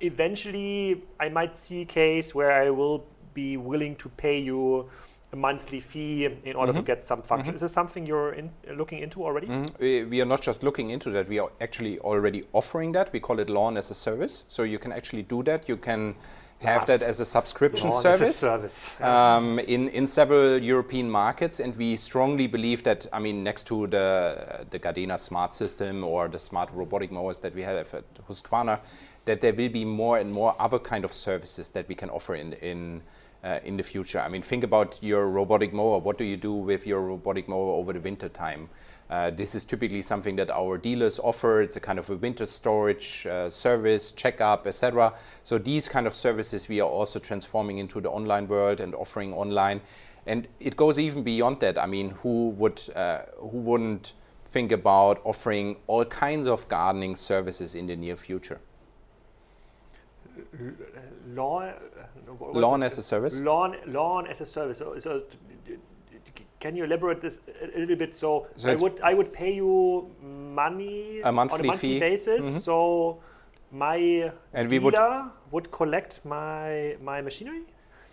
eventually 0.00 1.02
I 1.18 1.28
might 1.28 1.56
see 1.56 1.82
a 1.82 1.84
case 1.84 2.34
where 2.34 2.52
I 2.52 2.70
will 2.70 3.04
be 3.34 3.56
willing 3.56 3.96
to 3.96 4.08
pay 4.10 4.38
you 4.38 4.88
a 5.32 5.36
monthly 5.36 5.80
fee 5.80 6.24
in 6.24 6.56
order 6.56 6.72
mm-hmm. 6.72 6.80
to 6.80 6.86
get 6.86 7.06
some 7.06 7.22
function. 7.22 7.50
Mm-hmm. 7.50 7.54
Is 7.54 7.60
this 7.60 7.72
something 7.72 8.04
you're 8.04 8.32
in, 8.32 8.50
looking 8.74 8.98
into 8.98 9.24
already? 9.24 9.46
Mm-hmm. 9.46 9.82
We, 9.82 10.04
we, 10.04 10.20
are 10.20 10.26
not 10.26 10.40
just 10.40 10.62
looking 10.62 10.90
into 10.90 11.10
that, 11.10 11.28
we 11.28 11.38
are 11.38 11.50
actually 11.60 11.98
already 12.00 12.44
offering 12.52 12.92
that. 12.92 13.12
We 13.12 13.20
call 13.20 13.38
it 13.38 13.48
Lawn 13.48 13.76
as 13.76 13.90
a 13.90 13.94
Service. 13.94 14.44
So 14.48 14.64
you 14.64 14.78
can 14.78 14.92
actually 14.92 15.22
do 15.22 15.42
that. 15.44 15.68
You 15.68 15.76
can 15.76 16.16
have 16.62 16.86
that 16.86 17.02
as 17.02 17.20
a 17.20 17.24
subscription 17.24 17.90
Lawn 17.90 18.02
service, 18.02 18.36
service. 18.36 18.94
Yeah. 19.00 19.36
Um, 19.36 19.58
in, 19.60 19.88
in 19.88 20.06
several 20.06 20.58
European 20.58 21.10
markets. 21.10 21.60
And 21.60 21.74
we 21.76 21.96
strongly 21.96 22.46
believe 22.46 22.82
that, 22.84 23.06
I 23.12 23.18
mean, 23.18 23.42
next 23.42 23.66
to 23.68 23.86
the, 23.86 24.66
the 24.70 24.78
Gardena 24.78 25.18
smart 25.18 25.54
system 25.54 26.04
or 26.04 26.28
the 26.28 26.38
smart 26.38 26.70
robotic 26.72 27.10
mowers 27.10 27.40
that 27.40 27.54
we 27.54 27.62
have 27.62 27.94
at 27.94 28.26
Husqvarna, 28.28 28.80
that 29.24 29.40
there 29.40 29.54
will 29.54 29.68
be 29.70 29.84
more 29.84 30.18
and 30.18 30.32
more 30.32 30.54
other 30.58 30.78
kind 30.78 31.04
of 31.04 31.12
services 31.12 31.70
that 31.70 31.88
we 31.88 31.94
can 31.94 32.10
offer 32.10 32.34
in 32.34 32.52
in 32.54 33.02
uh, 33.42 33.58
in 33.64 33.76
the 33.76 33.82
future. 33.82 34.20
I 34.20 34.28
mean, 34.28 34.42
think 34.42 34.64
about 34.64 34.98
your 35.02 35.28
robotic 35.28 35.72
mower. 35.72 35.98
What 35.98 36.18
do 36.18 36.24
you 36.24 36.36
do 36.36 36.52
with 36.52 36.86
your 36.86 37.00
robotic 37.00 37.48
mower 37.48 37.72
over 37.72 37.92
the 37.92 38.00
winter 38.00 38.28
time? 38.28 38.68
Uh, 39.10 39.28
this 39.28 39.56
is 39.56 39.64
typically 39.64 40.02
something 40.02 40.36
that 40.36 40.50
our 40.50 40.78
dealers 40.78 41.18
offer. 41.18 41.60
It's 41.62 41.74
a 41.74 41.80
kind 41.80 41.98
of 41.98 42.08
a 42.10 42.16
winter 42.16 42.46
storage 42.46 43.26
uh, 43.26 43.50
service, 43.50 44.12
checkup, 44.12 44.68
etc. 44.68 45.12
So 45.42 45.58
these 45.58 45.88
kind 45.88 46.06
of 46.06 46.14
services 46.14 46.68
we 46.68 46.80
are 46.80 46.88
also 46.88 47.18
transforming 47.18 47.78
into 47.78 48.00
the 48.00 48.08
online 48.08 48.46
world 48.46 48.80
and 48.80 48.94
offering 48.94 49.34
online. 49.34 49.80
And 50.26 50.46
it 50.60 50.76
goes 50.76 50.98
even 50.98 51.24
beyond 51.24 51.58
that. 51.60 51.76
I 51.76 51.86
mean, 51.86 52.10
who 52.10 52.50
would 52.50 52.80
uh, 52.94 53.22
who 53.38 53.58
wouldn't 53.58 54.12
think 54.52 54.70
about 54.70 55.20
offering 55.24 55.76
all 55.88 56.04
kinds 56.04 56.46
of 56.46 56.68
gardening 56.68 57.16
services 57.16 57.74
in 57.74 57.88
the 57.88 57.96
near 57.96 58.16
future? 58.16 58.60
lawn 61.34 61.74
lawn 62.38 62.82
as 62.82 62.98
a 62.98 63.02
service 63.02 63.40
lawn 63.40 63.76
lawn 63.86 64.26
as 64.26 64.40
a 64.40 64.46
service 64.46 64.78
so, 64.78 64.98
so 64.98 65.22
can 66.60 66.76
you 66.76 66.84
elaborate 66.84 67.20
this 67.20 67.40
a 67.74 67.78
little 67.78 67.96
bit 67.96 68.14
so, 68.14 68.46
so 68.56 68.70
I 68.70 68.76
would 68.76 69.00
I 69.10 69.14
would 69.14 69.32
pay 69.32 69.52
you 69.54 70.10
money 70.22 71.20
a 71.22 71.32
monthly 71.32 71.58
on 71.58 71.64
a 71.64 71.68
monthly 71.68 71.94
fee. 71.94 72.00
basis 72.00 72.44
mm 72.46 72.54
-hmm. 72.54 72.60
so 72.68 72.76
my 73.84 74.30
and 74.52 74.70
dealer 74.70 74.82
would, 74.84 74.96
would 75.52 75.68
collect 75.70 76.24
my 76.24 76.96
my 77.10 77.18
machinery 77.28 77.62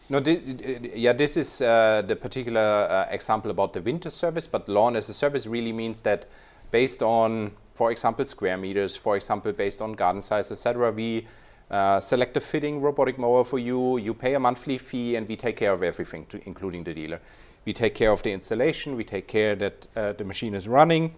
no, 0.10 0.20
yeah, 0.20 1.12
this 1.12 1.36
is 1.36 1.62
uh, 1.62 2.02
the 2.08 2.16
particular 2.16 2.88
uh, 2.90 3.14
example 3.14 3.52
about 3.52 3.74
the 3.74 3.82
winter 3.82 4.10
service, 4.10 4.48
but 4.48 4.70
lawn 4.70 4.96
as 4.96 5.10
a 5.10 5.14
service 5.14 5.48
really 5.48 5.74
means 5.74 6.02
that 6.04 6.28
based 6.72 7.04
on, 7.04 7.52
for 7.74 7.92
example, 7.92 8.26
square 8.26 8.58
meters, 8.58 8.96
for 8.96 9.18
example, 9.18 9.52
based 9.52 9.82
on 9.82 9.94
garden 9.94 10.22
size, 10.22 10.50
etc., 10.50 10.92
we 10.92 11.28
uh, 11.70 12.00
select 12.00 12.38
a 12.38 12.40
fitting 12.40 12.80
robotic 12.80 13.18
mower 13.18 13.44
for 13.44 13.60
you, 13.60 13.98
you 13.98 14.14
pay 14.14 14.36
a 14.36 14.40
monthly 14.40 14.78
fee, 14.78 15.18
and 15.18 15.28
we 15.28 15.36
take 15.36 15.58
care 15.58 15.74
of 15.74 15.84
everything, 15.84 16.26
to, 16.28 16.40
including 16.46 16.86
the 16.86 16.94
dealer. 16.94 17.20
We 17.68 17.74
take 17.74 17.96
care 17.96 18.12
of 18.14 18.24
the 18.24 18.32
installation, 18.32 18.96
we 18.96 19.04
take 19.04 19.28
care 19.28 19.54
that 19.58 19.88
uh, 19.94 20.14
the 20.14 20.24
machine 20.24 20.56
is 20.56 20.70
running, 20.70 21.16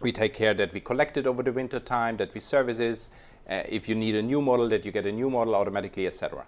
we 0.00 0.10
take 0.10 0.32
care 0.32 0.54
that 0.54 0.72
we 0.72 0.80
collect 0.80 1.18
it 1.18 1.26
over 1.26 1.42
the 1.42 1.52
winter 1.52 1.78
time, 1.78 2.16
that 2.16 2.32
we 2.32 2.40
service 2.40 2.80
it. 2.80 3.10
Uh, 3.46 3.62
if 3.68 3.90
you 3.90 3.94
need 3.94 4.14
a 4.14 4.22
new 4.22 4.40
model, 4.40 4.70
that 4.70 4.86
you 4.86 4.90
get 4.90 5.04
a 5.04 5.12
new 5.12 5.28
model 5.28 5.54
automatically, 5.54 6.06
etc. 6.06 6.46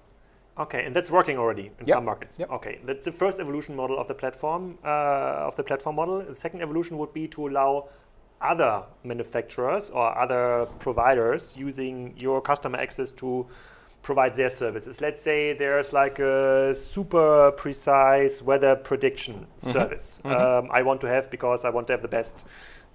Okay, 0.59 0.87
and 0.87 0.97
that's 0.97 1.11
working 1.11 1.37
already 1.37 1.71
in 1.79 1.87
yep. 1.87 1.97
some 1.97 2.07
markets. 2.07 2.39
Yep. 2.39 2.53
Okay, 2.53 2.79
that's 2.87 3.05
the 3.05 3.13
first 3.13 3.39
evolution 3.39 3.77
model 3.77 3.99
of 3.99 4.09
the 4.09 4.15
platform 4.15 4.79
uh, 4.83 5.49
of 5.49 5.55
the 5.57 5.63
platform 5.63 5.97
model. 5.97 6.23
The 6.23 6.35
second 6.35 6.63
evolution 6.63 6.97
would 6.97 7.13
be 7.13 7.29
to 7.29 7.47
allow 7.49 7.91
other 8.41 8.85
manufacturers 9.03 9.91
or 9.91 10.17
other 10.17 10.65
providers 10.79 11.55
using 11.55 12.15
your 12.17 12.41
customer 12.41 12.79
access 12.79 13.11
to 13.11 13.47
provide 14.05 14.35
their 14.35 14.51
services. 14.51 15.01
Let's 15.01 15.23
say 15.23 15.55
there's 15.55 15.93
like 15.93 16.19
a 16.21 16.75
super 16.75 17.51
precise 17.53 18.43
weather 18.43 18.77
prediction 18.77 19.35
mm-hmm. 19.35 19.71
service 19.71 20.21
mm-hmm. 20.25 20.35
Um, 20.35 20.69
I 20.71 20.83
want 20.83 21.01
to 21.01 21.09
have 21.09 21.31
because 21.31 21.65
I 21.65 21.71
want 21.71 21.87
to 21.89 21.95
have 21.95 22.03
the 22.03 22.15
best 22.19 22.45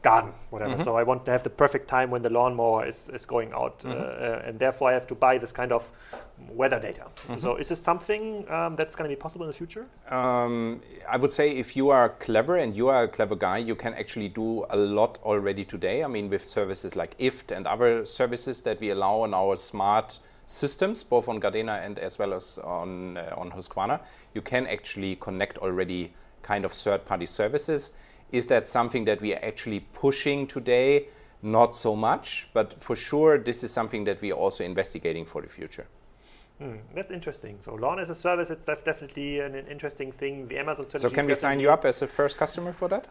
garden, 0.01 0.31
whatever. 0.49 0.75
Mm-hmm. 0.75 0.83
So 0.83 0.95
I 0.95 1.03
want 1.03 1.25
to 1.25 1.31
have 1.31 1.43
the 1.43 1.49
perfect 1.49 1.87
time 1.87 2.09
when 2.09 2.21
the 2.21 2.29
lawnmower 2.29 2.85
is, 2.85 3.09
is 3.09 3.25
going 3.25 3.51
out, 3.51 3.79
mm-hmm. 3.79 3.91
uh, 3.91 4.47
and 4.47 4.57
therefore 4.57 4.89
I 4.89 4.93
have 4.93 5.07
to 5.07 5.15
buy 5.15 5.37
this 5.37 5.51
kind 5.51 5.71
of 5.71 5.91
weather 6.51 6.79
data. 6.79 7.01
Mm-hmm. 7.01 7.37
So 7.37 7.57
is 7.57 7.69
this 7.69 7.81
something 7.81 8.49
um, 8.49 8.75
that's 8.77 8.95
going 8.95 9.09
to 9.09 9.15
be 9.15 9.19
possible 9.19 9.45
in 9.45 9.51
the 9.51 9.57
future? 9.57 9.87
Um, 10.09 10.81
I 11.09 11.17
would 11.17 11.33
say 11.33 11.51
if 11.51 11.75
you 11.75 11.89
are 11.89 12.09
clever 12.09 12.57
and 12.57 12.73
you 12.75 12.87
are 12.87 13.03
a 13.03 13.07
clever 13.07 13.35
guy, 13.35 13.57
you 13.57 13.75
can 13.75 13.93
actually 13.93 14.29
do 14.29 14.65
a 14.69 14.77
lot 14.77 15.17
already 15.23 15.65
today. 15.65 16.03
I 16.03 16.07
mean, 16.07 16.29
with 16.29 16.45
services 16.45 16.95
like 16.95 17.17
IFTTT 17.17 17.57
and 17.57 17.67
other 17.67 18.05
services 18.05 18.61
that 18.61 18.79
we 18.79 18.91
allow 18.91 19.21
on 19.21 19.33
our 19.33 19.57
smart 19.57 20.19
systems, 20.49 21.03
both 21.03 21.27
on 21.27 21.39
Gardena 21.39 21.85
and 21.85 21.99
as 21.99 22.19
well 22.19 22.33
as 22.33 22.57
on 22.59 23.17
uh, 23.17 23.33
on 23.37 23.51
Husqvarna, 23.51 23.99
you 24.33 24.41
can 24.41 24.67
actually 24.67 25.15
connect 25.15 25.57
already 25.57 26.13
kind 26.41 26.65
of 26.65 26.71
third-party 26.71 27.25
services 27.25 27.91
is 28.31 28.47
that 28.47 28.67
something 28.67 29.05
that 29.05 29.21
we 29.21 29.33
are 29.33 29.43
actually 29.43 29.81
pushing 29.93 30.45
today? 30.47 31.07
Not 31.41 31.73
so 31.73 31.95
much, 31.95 32.49
but 32.53 32.81
for 32.81 32.95
sure, 32.95 33.37
this 33.37 33.63
is 33.63 33.71
something 33.71 34.03
that 34.03 34.21
we 34.21 34.31
are 34.31 34.35
also 34.35 34.63
investigating 34.63 35.25
for 35.25 35.41
the 35.41 35.47
future. 35.47 35.87
Mm, 36.61 36.79
that's 36.93 37.11
interesting. 37.11 37.57
So 37.61 37.75
lawn 37.75 37.99
as 37.99 38.09
a 38.09 38.15
service, 38.15 38.49
it's 38.49 38.65
definitely 38.65 39.39
an, 39.39 39.55
interesting 39.55 40.11
thing. 40.11 40.47
The 40.47 40.59
Amazon 40.59 40.87
strategy. 40.87 41.09
So 41.09 41.15
can 41.15 41.25
we 41.25 41.35
sign 41.35 41.61
you 41.61 41.71
up 41.71 41.85
as 41.85 42.01
a 42.01 42.07
first 42.07 42.37
customer 42.37 42.73
for 42.73 42.89
that? 42.89 43.07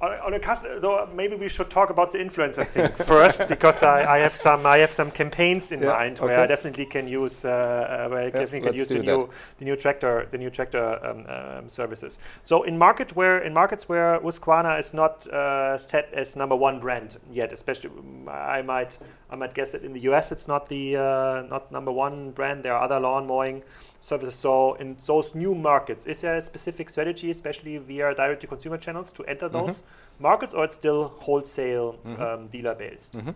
On, 0.00 0.12
on 0.12 0.34
a 0.34 0.38
customer, 0.38 0.78
so 0.78 1.08
maybe 1.14 1.36
we 1.36 1.48
should 1.48 1.70
talk 1.70 1.88
about 1.88 2.12
the 2.12 2.18
influencers 2.18 2.66
thing 2.66 2.88
first, 3.06 3.48
because 3.48 3.82
I, 3.82 4.16
I, 4.16 4.18
have 4.18 4.36
some 4.36 4.66
I 4.66 4.78
have 4.78 4.90
some 4.90 5.10
campaigns 5.10 5.72
in 5.72 5.80
yeah, 5.80 5.88
mind 5.88 6.18
okay. 6.18 6.26
where 6.26 6.40
I 6.40 6.46
definitely 6.46 6.84
can 6.84 7.08
use 7.08 7.46
uh, 7.46 7.48
uh 7.48 8.08
where 8.10 8.20
I 8.20 8.24
yeah, 8.24 8.30
definitely 8.30 8.68
can 8.68 8.76
use 8.76 8.90
the 8.90 8.98
new 8.98 9.30
the 9.58 9.64
new 9.64 9.74
tractor 9.74 10.26
the 10.28 10.36
new 10.36 10.50
tractor 10.50 11.02
um, 11.02 11.24
um, 11.28 11.68
services. 11.68 12.18
So 12.44 12.64
in 12.64 12.76
market 12.76 13.16
where 13.16 13.38
in 13.38 13.54
markets 13.54 13.88
where 13.88 14.20
Husqvarna 14.20 14.78
is 14.78 14.92
not 14.92 15.26
uh, 15.28 15.78
set 15.78 16.12
as 16.12 16.36
number 16.36 16.56
one 16.56 16.78
brand 16.78 17.16
yet, 17.30 17.52
especially 17.52 17.90
I 18.28 18.60
might 18.60 18.98
I 19.30 19.36
might 19.36 19.54
guess 19.54 19.72
that 19.72 19.82
in 19.82 19.94
the 19.94 20.00
US 20.10 20.30
it's 20.30 20.46
not 20.46 20.68
the 20.68 20.96
uh, 20.96 21.46
not 21.48 21.72
number 21.72 21.90
one 21.90 22.32
brand. 22.32 22.62
There 22.62 22.74
are 22.74 22.82
other 22.82 23.00
lawn 23.00 23.26
mowing 23.26 23.62
services. 24.06 24.34
So 24.34 24.74
in 24.74 24.96
those 25.04 25.34
new 25.34 25.54
markets, 25.54 26.06
is 26.06 26.20
there 26.20 26.36
a 26.36 26.40
specific 26.40 26.88
strategy, 26.90 27.30
especially 27.30 27.78
via 27.78 28.14
direct-to-consumer 28.14 28.78
channels, 28.78 29.12
to 29.12 29.24
enter 29.24 29.48
those 29.48 29.80
mm-hmm. 29.80 30.22
markets, 30.22 30.54
or 30.54 30.64
it's 30.64 30.74
still 30.74 31.08
wholesale 31.18 31.98
mm-hmm. 32.04 32.22
um, 32.22 32.46
dealer 32.48 32.74
based? 32.74 33.18
Mm-hmm. 33.18 33.30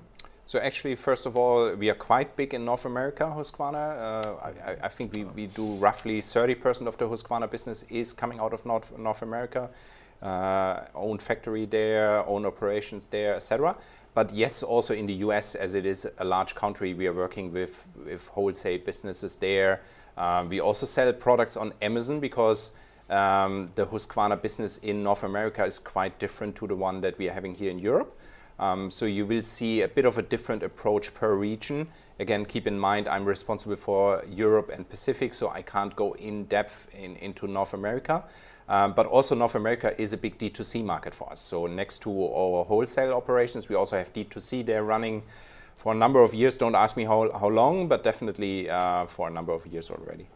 So 0.46 0.59
actually, 0.59 0.96
first 0.96 1.26
of 1.26 1.37
all, 1.37 1.72
we 1.74 1.90
are 1.90 1.94
quite 1.94 2.35
big 2.37 2.54
in 2.54 2.64
North 2.64 2.85
America, 2.85 3.24
Husqvarna. 3.24 3.85
Uh, 4.00 4.35
I, 4.42 4.87
I, 4.87 4.88
think 4.88 5.12
we, 5.12 5.22
we 5.24 5.46
do 5.46 5.74
roughly 5.74 6.20
30% 6.20 6.88
of 6.88 6.96
the 6.98 7.06
Husqvarna 7.09 7.48
business 7.48 7.85
is 7.88 8.12
coming 8.12 8.40
out 8.40 8.52
of 8.52 8.66
North, 8.66 8.96
North 8.98 9.22
America. 9.22 9.70
Uh, 10.20 10.85
own 10.94 11.18
factory 11.18 11.66
there, 11.66 12.26
own 12.26 12.44
operations 12.44 13.06
there, 13.06 13.37
etc. 13.37 13.76
But 14.12 14.33
yes, 14.33 14.62
also 14.62 14.92
in 14.92 15.06
the 15.06 15.14
US, 15.26 15.54
as 15.54 15.74
it 15.74 15.87
is 15.87 16.06
a 16.18 16.24
large 16.24 16.54
country, 16.54 16.94
we 16.94 17.06
are 17.06 17.12
working 17.14 17.52
with, 17.52 17.87
with 18.04 18.26
wholesale 18.26 18.80
businesses 18.85 19.37
there. 19.37 19.80
Um, 20.16 20.49
we 20.49 20.61
also 20.61 20.87
sell 20.87 21.12
products 21.12 21.57
on 21.57 21.73
Amazon 21.83 22.20
because 22.20 22.73
um, 23.09 23.70
the 23.75 23.87
Husqvarna 23.87 24.40
business 24.40 24.79
in 24.79 25.03
North 25.03 25.25
America 25.25 25.64
is 25.64 25.79
quite 25.79 26.18
different 26.18 26.57
to 26.57 26.66
the 26.66 26.77
one 26.77 27.01
that 27.01 27.18
we 27.18 27.29
are 27.29 27.33
having 27.33 27.55
here 27.55 27.70
in 27.70 27.79
Europe. 27.79 28.16
Um, 28.59 28.90
so 28.90 29.07
you 29.07 29.25
will 29.25 29.42
see 29.42 29.81
a 29.81 29.88
bit 29.88 30.05
of 30.05 30.18
a 30.18 30.23
different 30.23 30.62
approach 30.62 31.14
per 31.14 31.35
region. 31.35 31.88
Again, 32.18 32.44
keep 32.44 32.66
in 32.66 32.79
mind 32.79 33.09
I'm 33.09 33.25
responsible 33.25 33.77
for 33.77 34.23
Europe 34.29 34.70
and 34.73 34.87
Pacific, 34.88 35.33
so 35.33 35.49
I 35.49 35.62
can't 35.62 35.96
go 35.96 36.12
in 36.12 36.44
depth 36.44 36.88
in, 36.94 37.16
into 37.16 37.46
North 37.46 37.73
America. 37.73 38.25
Um, 38.68 38.92
but 38.92 39.07
also 39.07 39.35
North 39.35 39.57
America 39.57 40.01
is 40.01 40.12
a 40.12 40.16
big 40.16 40.38
D2C 40.38 40.85
market 40.85 41.12
for 41.14 41.33
us. 41.33 41.40
So 41.40 41.66
next 41.66 42.03
to 42.03 42.11
our 42.11 42.64
wholesale 42.64 43.14
operations, 43.14 43.68
we 43.68 43.75
also 43.75 43.96
have 43.96 44.12
D2C 44.12 44.64
there 44.64 44.85
running 44.85 45.23
for 45.81 45.93
a 45.93 45.97
number 45.97 46.23
of 46.23 46.35
years. 46.35 46.59
Don't 46.59 46.75
ask 46.75 46.95
me 46.95 47.05
how, 47.05 47.31
how 47.33 47.49
long, 47.49 47.88
but 47.88 48.05
definitely 48.05 48.69
uh, 48.69 49.07
for 49.07 49.29
a 49.29 49.31
number 49.31 49.53
of 49.53 49.66
years 49.66 49.90
already. 49.90 50.27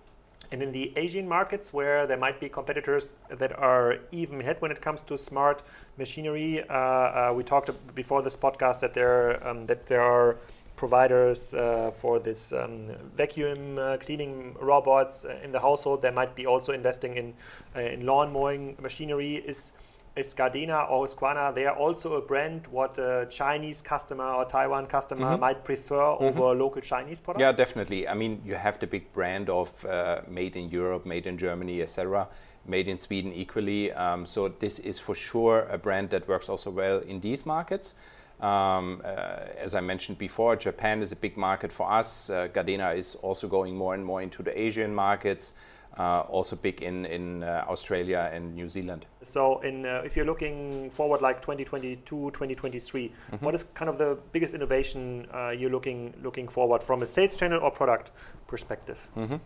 And 0.50 0.62
in 0.62 0.72
the 0.72 0.92
Asian 0.96 1.28
markets 1.28 1.72
where 1.72 2.06
there 2.06 2.16
might 2.16 2.40
be 2.40 2.48
competitors 2.48 3.16
that 3.28 3.52
are 3.58 3.98
even 4.10 4.40
ahead 4.40 4.56
when 4.60 4.70
it 4.70 4.80
comes 4.80 5.02
to 5.02 5.18
smart 5.18 5.62
machinery, 5.98 6.62
uh, 6.70 6.74
uh, 6.74 7.32
we 7.36 7.42
talked 7.42 7.70
before 7.94 8.22
this 8.22 8.36
podcast 8.36 8.80
that 8.80 8.94
there 8.94 9.46
um, 9.46 9.66
that 9.66 9.86
there 9.86 10.00
are 10.00 10.38
providers 10.76 11.54
uh, 11.54 11.90
for 11.90 12.18
this 12.18 12.52
um, 12.52 12.88
vacuum 13.16 13.78
uh, 13.78 13.96
cleaning 13.98 14.54
robots 14.60 15.26
in 15.42 15.52
the 15.52 15.60
household. 15.60 16.02
They 16.02 16.10
might 16.10 16.34
be 16.34 16.46
also 16.46 16.72
investing 16.72 17.16
in 17.16 17.34
uh, 17.76 17.80
in 17.80 18.06
lawn 18.06 18.32
mowing 18.32 18.76
machinery. 18.80 19.36
Is 19.36 19.72
is 20.16 20.32
Gardena 20.32 20.88
or 20.90 21.06
Husqvarna, 21.06 21.54
they 21.54 21.66
are 21.66 21.76
also 21.76 22.14
a 22.14 22.20
brand 22.20 22.66
what 22.68 22.98
a 22.98 23.26
Chinese 23.28 23.82
customer 23.82 24.24
or 24.24 24.44
Taiwan 24.44 24.86
customer 24.86 25.26
mm-hmm. 25.26 25.40
might 25.40 25.64
prefer 25.64 25.96
mm-hmm. 25.96 26.24
over 26.24 26.54
local 26.54 26.80
Chinese 26.80 27.18
products? 27.18 27.40
Yeah, 27.40 27.52
definitely. 27.52 28.06
I 28.06 28.14
mean, 28.14 28.40
you 28.44 28.54
have 28.54 28.78
the 28.78 28.86
big 28.86 29.12
brand 29.12 29.50
of 29.50 29.84
uh, 29.84 30.20
made 30.28 30.56
in 30.56 30.70
Europe, 30.70 31.04
made 31.04 31.26
in 31.26 31.36
Germany, 31.36 31.82
etc., 31.82 32.28
made 32.66 32.86
in 32.86 32.98
Sweden 32.98 33.32
equally. 33.32 33.92
Um, 33.92 34.24
so 34.24 34.48
this 34.48 34.78
is 34.78 34.98
for 34.98 35.14
sure 35.14 35.66
a 35.70 35.78
brand 35.78 36.10
that 36.10 36.28
works 36.28 36.48
also 36.48 36.70
well 36.70 36.98
in 37.00 37.20
these 37.20 37.44
markets. 37.44 37.94
Um, 38.40 39.00
uh, 39.04 39.40
as 39.58 39.74
I 39.74 39.80
mentioned 39.80 40.18
before, 40.18 40.56
Japan 40.56 41.02
is 41.02 41.12
a 41.12 41.16
big 41.16 41.36
market 41.36 41.72
for 41.72 41.90
us. 41.90 42.30
Uh, 42.30 42.48
Gardena 42.48 42.96
is 42.96 43.16
also 43.16 43.48
going 43.48 43.76
more 43.76 43.94
and 43.94 44.04
more 44.04 44.22
into 44.22 44.42
the 44.42 44.58
Asian 44.58 44.94
markets. 44.94 45.54
Uh, 45.96 46.20
also 46.22 46.56
big 46.56 46.82
in, 46.82 47.04
in 47.06 47.44
uh, 47.44 47.64
Australia 47.68 48.28
and 48.32 48.52
New 48.56 48.68
Zealand. 48.68 49.06
So, 49.22 49.60
in, 49.60 49.86
uh, 49.86 50.02
if 50.04 50.16
you're 50.16 50.26
looking 50.26 50.90
forward 50.90 51.22
like 51.22 51.40
2022, 51.40 52.32
2023, 52.32 53.12
mm-hmm. 53.32 53.44
what 53.44 53.54
is 53.54 53.62
kind 53.74 53.88
of 53.88 53.96
the 53.96 54.18
biggest 54.32 54.54
innovation 54.54 55.28
uh, 55.32 55.50
you're 55.50 55.70
looking, 55.70 56.12
looking 56.20 56.48
forward 56.48 56.82
from 56.82 57.02
a 57.02 57.06
sales 57.06 57.36
channel 57.36 57.60
or 57.62 57.70
product 57.70 58.10
perspective? 58.48 59.08
Mm-hmm. 59.16 59.36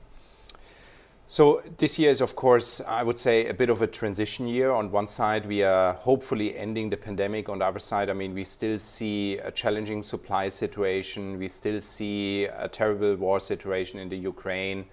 So 1.30 1.60
this 1.76 1.98
year 1.98 2.08
is, 2.08 2.22
of 2.22 2.34
course, 2.34 2.80
I 2.80 3.02
would 3.02 3.18
say 3.18 3.48
a 3.48 3.52
bit 3.52 3.68
of 3.68 3.82
a 3.82 3.86
transition 3.86 4.48
year. 4.48 4.70
On 4.70 4.90
one 4.90 5.06
side, 5.06 5.44
we 5.44 5.62
are 5.62 5.92
hopefully 5.92 6.56
ending 6.56 6.88
the 6.88 6.96
pandemic. 6.96 7.50
On 7.50 7.58
the 7.58 7.66
other 7.66 7.78
side, 7.78 8.08
I 8.08 8.14
mean, 8.14 8.32
we 8.32 8.44
still 8.44 8.78
see 8.78 9.36
a 9.36 9.50
challenging 9.50 10.00
supply 10.00 10.48
situation. 10.48 11.38
We 11.38 11.48
still 11.48 11.82
see 11.82 12.44
a 12.44 12.66
terrible 12.66 13.16
war 13.16 13.40
situation 13.40 13.98
in 13.98 14.08
the 14.08 14.16
Ukraine, 14.16 14.86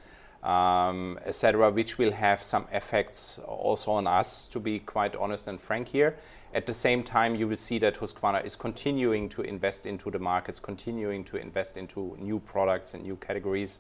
um, 0.46 1.20
etc., 1.26 1.72
which 1.72 1.98
will 1.98 2.12
have 2.12 2.42
some 2.42 2.68
effects 2.72 3.40
also 3.48 3.92
on 3.92 4.06
us, 4.06 4.48
to 4.50 4.60
be 4.60 4.80
quite 4.80 5.16
honest 5.16 5.48
and 5.48 5.60
frank 5.60 5.88
here. 5.88 6.16
At 6.54 6.68
the 6.68 6.74
same 6.74 7.04
time, 7.04 7.36
you 7.36 7.48
will 7.48 7.58
see 7.58 7.80
that 7.80 7.96
Husqvarna 7.96 8.46
is 8.46 8.56
continuing 8.56 9.28
to 9.30 9.42
invest 9.42 9.88
into 9.88 10.12
the 10.12 10.20
markets, 10.20 10.60
continuing 10.60 11.24
to 11.26 11.38
invest 11.38 11.78
into 11.78 12.16
new 12.20 12.40
products 12.40 12.94
and 12.94 13.04
new 13.04 13.16
categories. 13.16 13.80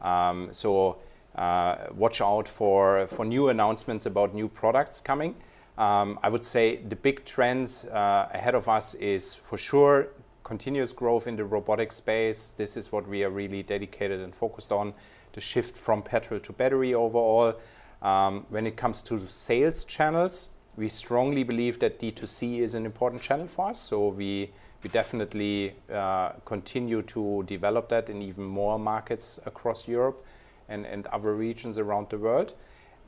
Um, 0.00 0.50
so 0.52 0.98
uh, 1.34 1.88
watch 1.94 2.20
out 2.20 2.46
for, 2.46 3.08
for 3.08 3.24
new 3.24 3.48
announcements 3.48 4.06
about 4.06 4.34
new 4.34 4.48
products 4.48 5.00
coming. 5.00 5.34
Um, 5.76 6.20
I 6.22 6.28
would 6.28 6.44
say 6.44 6.76
the 6.76 6.96
big 6.96 7.24
trends 7.24 7.86
uh, 7.86 8.28
ahead 8.32 8.54
of 8.54 8.68
us 8.68 8.94
is 8.94 9.34
for 9.34 9.58
sure 9.58 10.08
continuous 10.44 10.92
growth 10.92 11.26
in 11.26 11.34
the 11.34 11.44
robotic 11.44 11.90
space. 11.90 12.50
This 12.50 12.76
is 12.76 12.92
what 12.92 13.08
we 13.08 13.24
are 13.24 13.30
really 13.30 13.64
dedicated 13.64 14.20
and 14.20 14.32
focused 14.32 14.70
on 14.70 14.94
the 15.34 15.40
shift 15.40 15.76
from 15.76 16.02
petrol 16.02 16.40
to 16.40 16.52
battery 16.52 16.94
overall. 16.94 17.54
Um, 18.02 18.46
when 18.48 18.66
it 18.66 18.76
comes 18.76 19.02
to 19.02 19.18
sales 19.18 19.84
channels, 19.84 20.50
we 20.76 20.88
strongly 20.88 21.44
believe 21.44 21.78
that 21.80 22.00
D2C 22.00 22.58
is 22.58 22.74
an 22.74 22.84
important 22.84 23.22
channel 23.22 23.46
for 23.46 23.68
us. 23.68 23.78
So 23.78 24.08
we, 24.08 24.50
we 24.82 24.90
definitely 24.90 25.74
uh, 25.92 26.30
continue 26.44 27.02
to 27.02 27.44
develop 27.46 27.88
that 27.90 28.10
in 28.10 28.22
even 28.22 28.44
more 28.44 28.78
markets 28.78 29.38
across 29.46 29.86
Europe 29.86 30.24
and, 30.68 30.86
and 30.86 31.06
other 31.08 31.34
regions 31.34 31.78
around 31.78 32.10
the 32.10 32.18
world. 32.18 32.54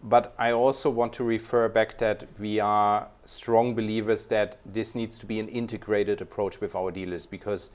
But 0.02 0.34
I 0.38 0.52
also 0.52 0.90
want 0.90 1.12
to 1.14 1.24
refer 1.24 1.68
back 1.68 1.98
that 1.98 2.26
we 2.38 2.60
are 2.60 3.08
strong 3.24 3.74
believers 3.74 4.26
that 4.26 4.58
this 4.64 4.94
needs 4.94 5.18
to 5.18 5.26
be 5.26 5.40
an 5.40 5.48
integrated 5.48 6.20
approach 6.20 6.60
with 6.60 6.74
our 6.74 6.90
dealers 6.90 7.26
because 7.26 7.70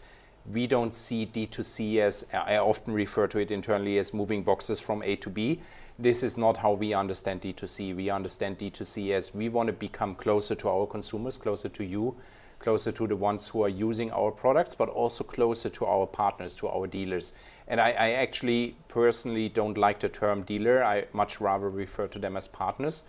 we 0.50 0.68
don't 0.68 0.94
see 0.94 1.26
D2C 1.26 1.98
as, 1.98 2.26
I 2.34 2.58
often 2.58 2.94
refer 2.94 3.28
to 3.28 3.40
it 3.40 3.52
internally 3.52 3.98
as 4.00 4.14
moving 4.14 4.44
boxes 4.44 4.80
from 4.80 5.04
A 5.04 5.16
to 5.18 5.30
B. 5.30 5.62
This 6.00 6.24
is 6.24 6.38
not 6.38 6.58
how 6.58 6.74
we 6.74 6.94
understand 6.94 7.42
D2C. 7.42 7.96
We 7.96 8.10
understand 8.10 8.58
D2C 8.58 9.12
as 9.12 9.36
we 9.36 9.50
want 9.50 9.68
to 9.68 9.74
become 9.74 10.16
closer 10.16 10.56
to 10.56 10.70
our 10.70 10.88
consumers, 10.88 11.38
closer 11.38 11.70
to 11.70 11.84
you, 11.84 12.16
closer 12.58 12.92
to 12.92 13.08
the 13.08 13.16
ones 13.16 13.48
who 13.48 13.64
are 13.64 13.70
using 13.70 14.12
our 14.12 14.32
products, 14.32 14.74
but 14.74 14.90
also 14.90 15.24
closer 15.24 15.70
to 15.70 15.86
our 15.86 16.08
partners, 16.08 16.56
to 16.56 16.68
our 16.68 16.88
dealers. 16.88 17.34
And 17.68 17.80
I, 17.80 17.92
I, 17.92 18.12
actually 18.12 18.76
personally 18.88 19.50
don't 19.50 19.78
like 19.78 20.00
the 20.00 20.10
term 20.10 20.44
dealer. 20.44 20.84
I 20.84 21.06
much 21.14 21.42
rather 21.42 21.70
refer 21.70 22.08
to 22.08 22.20
them 22.20 22.38
as 22.38 22.48
partners 22.48 23.04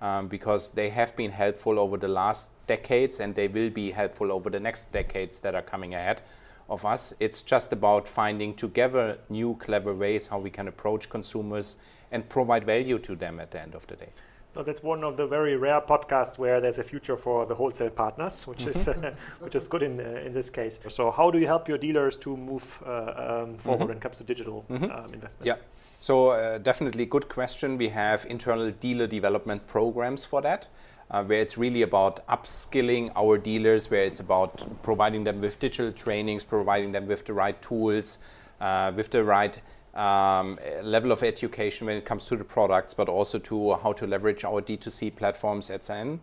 um, 0.00 0.28
because 0.28 0.70
they 0.70 0.90
have 0.90 1.16
been 1.16 1.30
helpful 1.30 1.78
over 1.78 1.96
the 1.96 2.08
last 2.08 2.52
decades 2.66 3.20
and 3.20 3.34
they 3.34 3.48
will 3.48 3.70
be 3.70 3.90
helpful 3.90 4.30
over 4.30 4.50
the 4.50 4.60
next 4.60 4.92
decades 4.92 5.40
that 5.40 5.54
are 5.54 5.62
coming 5.62 5.94
ahead 5.94 6.22
of 6.68 6.84
us. 6.84 7.14
It's 7.20 7.42
just 7.42 7.72
about 7.72 8.06
finding 8.06 8.54
together 8.54 9.18
new, 9.28 9.56
clever 9.56 9.94
ways 9.94 10.26
how 10.26 10.38
we 10.38 10.50
can 10.50 10.68
approach 10.68 11.08
consumers 11.08 11.76
and 12.10 12.28
provide 12.28 12.64
value 12.64 12.98
to 12.98 13.16
them 13.16 13.40
at 13.40 13.50
the 13.50 13.60
end 13.60 13.74
of 13.74 13.86
the 13.86 13.96
day. 13.96 14.08
So 14.54 14.62
that's 14.62 14.82
one 14.82 15.04
of 15.04 15.16
the 15.16 15.26
very 15.26 15.56
rare 15.56 15.80
podcasts 15.80 16.38
where 16.38 16.60
there's 16.60 16.78
a 16.78 16.82
future 16.82 17.16
for 17.16 17.46
the 17.46 17.54
wholesale 17.54 17.90
partners, 17.90 18.46
which 18.46 18.66
is 18.66 18.88
uh, 18.88 19.14
which 19.40 19.54
is 19.54 19.68
good 19.68 19.82
in 19.82 20.00
uh, 20.00 20.26
in 20.26 20.32
this 20.32 20.50
case. 20.50 20.80
So 20.88 21.10
how 21.10 21.30
do 21.30 21.38
you 21.38 21.46
help 21.46 21.68
your 21.68 21.78
dealers 21.78 22.16
to 22.18 22.36
move 22.36 22.82
uh, 22.84 22.88
um, 22.88 23.56
forward 23.56 23.80
mm-hmm. 23.80 23.88
when 23.88 23.96
it 23.98 24.00
comes 24.00 24.18
to 24.18 24.24
digital 24.24 24.64
mm-hmm. 24.68 24.84
um, 24.84 25.12
investments? 25.12 25.46
Yeah. 25.46 25.56
So 25.98 26.30
uh, 26.30 26.58
definitely 26.58 27.06
good 27.06 27.28
question. 27.28 27.76
We 27.76 27.88
have 27.90 28.26
internal 28.28 28.70
dealer 28.70 29.06
development 29.06 29.66
programs 29.66 30.24
for 30.24 30.40
that. 30.42 30.68
Uh, 31.10 31.24
where 31.24 31.40
it's 31.40 31.56
really 31.56 31.82
about 31.82 32.26
upskilling 32.28 33.10
our 33.16 33.38
dealers, 33.38 33.90
where 33.90 34.04
it's 34.04 34.20
about 34.20 34.62
providing 34.82 35.24
them 35.24 35.40
with 35.40 35.58
digital 35.58 35.90
trainings, 35.90 36.44
providing 36.44 36.92
them 36.92 37.06
with 37.06 37.24
the 37.24 37.32
right 37.32 37.60
tools, 37.62 38.18
uh, 38.60 38.92
with 38.94 39.10
the 39.10 39.24
right 39.24 39.58
um, 39.94 40.58
level 40.82 41.10
of 41.10 41.22
education 41.22 41.86
when 41.86 41.96
it 41.96 42.04
comes 42.04 42.26
to 42.26 42.36
the 42.36 42.44
products, 42.44 42.94
but 42.94 43.08
also 43.08 43.38
to 43.38 43.74
how 43.76 43.92
to 43.92 44.06
leverage 44.06 44.44
our 44.44 44.60
D2C 44.60 45.16
platforms, 45.16 45.70
etc. 45.70 46.18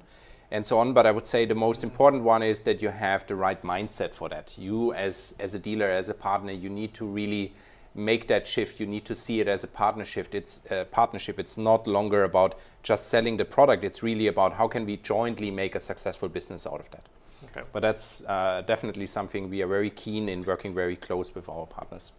And 0.52 0.66
so 0.66 0.78
on. 0.78 0.94
But 0.94 1.06
I 1.06 1.12
would 1.12 1.26
say 1.26 1.46
the 1.46 1.56
most 1.56 1.84
important 1.84 2.24
one 2.24 2.44
is 2.44 2.62
that 2.62 2.82
you 2.82 2.90
have 2.90 3.26
the 3.28 3.36
right 3.36 3.62
mindset 3.64 4.14
for 4.14 4.30
that. 4.30 4.56
You, 4.58 4.94
as, 4.94 5.34
as 5.40 5.56
a 5.56 5.60
dealer, 5.60 5.88
as 5.88 6.10
a 6.10 6.14
partner, 6.14 6.52
you 6.52 6.70
need 6.70 6.94
to 6.94 7.06
really 7.06 7.54
make 7.96 8.28
that 8.28 8.46
shift. 8.46 8.80
You 8.80 8.86
need 8.86 9.06
to 9.06 9.16
see 9.16 9.40
it 9.40 9.48
as 9.48 9.64
a 9.64 9.68
partnership. 9.68 10.36
It's 10.36 10.62
a 10.70 10.86
partnership. 10.86 11.40
It's 11.40 11.58
not 11.58 11.88
longer 11.88 12.24
about 12.24 12.56
just 12.84 13.08
selling 13.08 13.38
the 13.38 13.46
product. 13.46 13.84
It's 13.84 14.04
really 14.04 14.28
about 14.28 14.54
how 14.54 14.68
can 14.68 14.86
we 14.86 14.98
jointly 14.98 15.50
make 15.50 15.76
a 15.76 15.80
successful 15.80 16.30
business 16.30 16.68
out 16.68 16.80
of 16.80 16.92
that. 16.92 17.08
Okay. 17.46 17.62
But 17.72 17.82
that's 17.82 18.22
uh, 18.26 18.64
definitely 18.66 19.08
something 19.08 19.50
we 19.50 19.62
are 19.62 19.68
very 19.68 19.90
keen 19.90 20.30
in 20.30 20.44
working 20.44 20.74
very 20.76 20.96
close 20.96 21.34
with 21.34 21.48
our 21.50 21.66
partners 21.66 22.12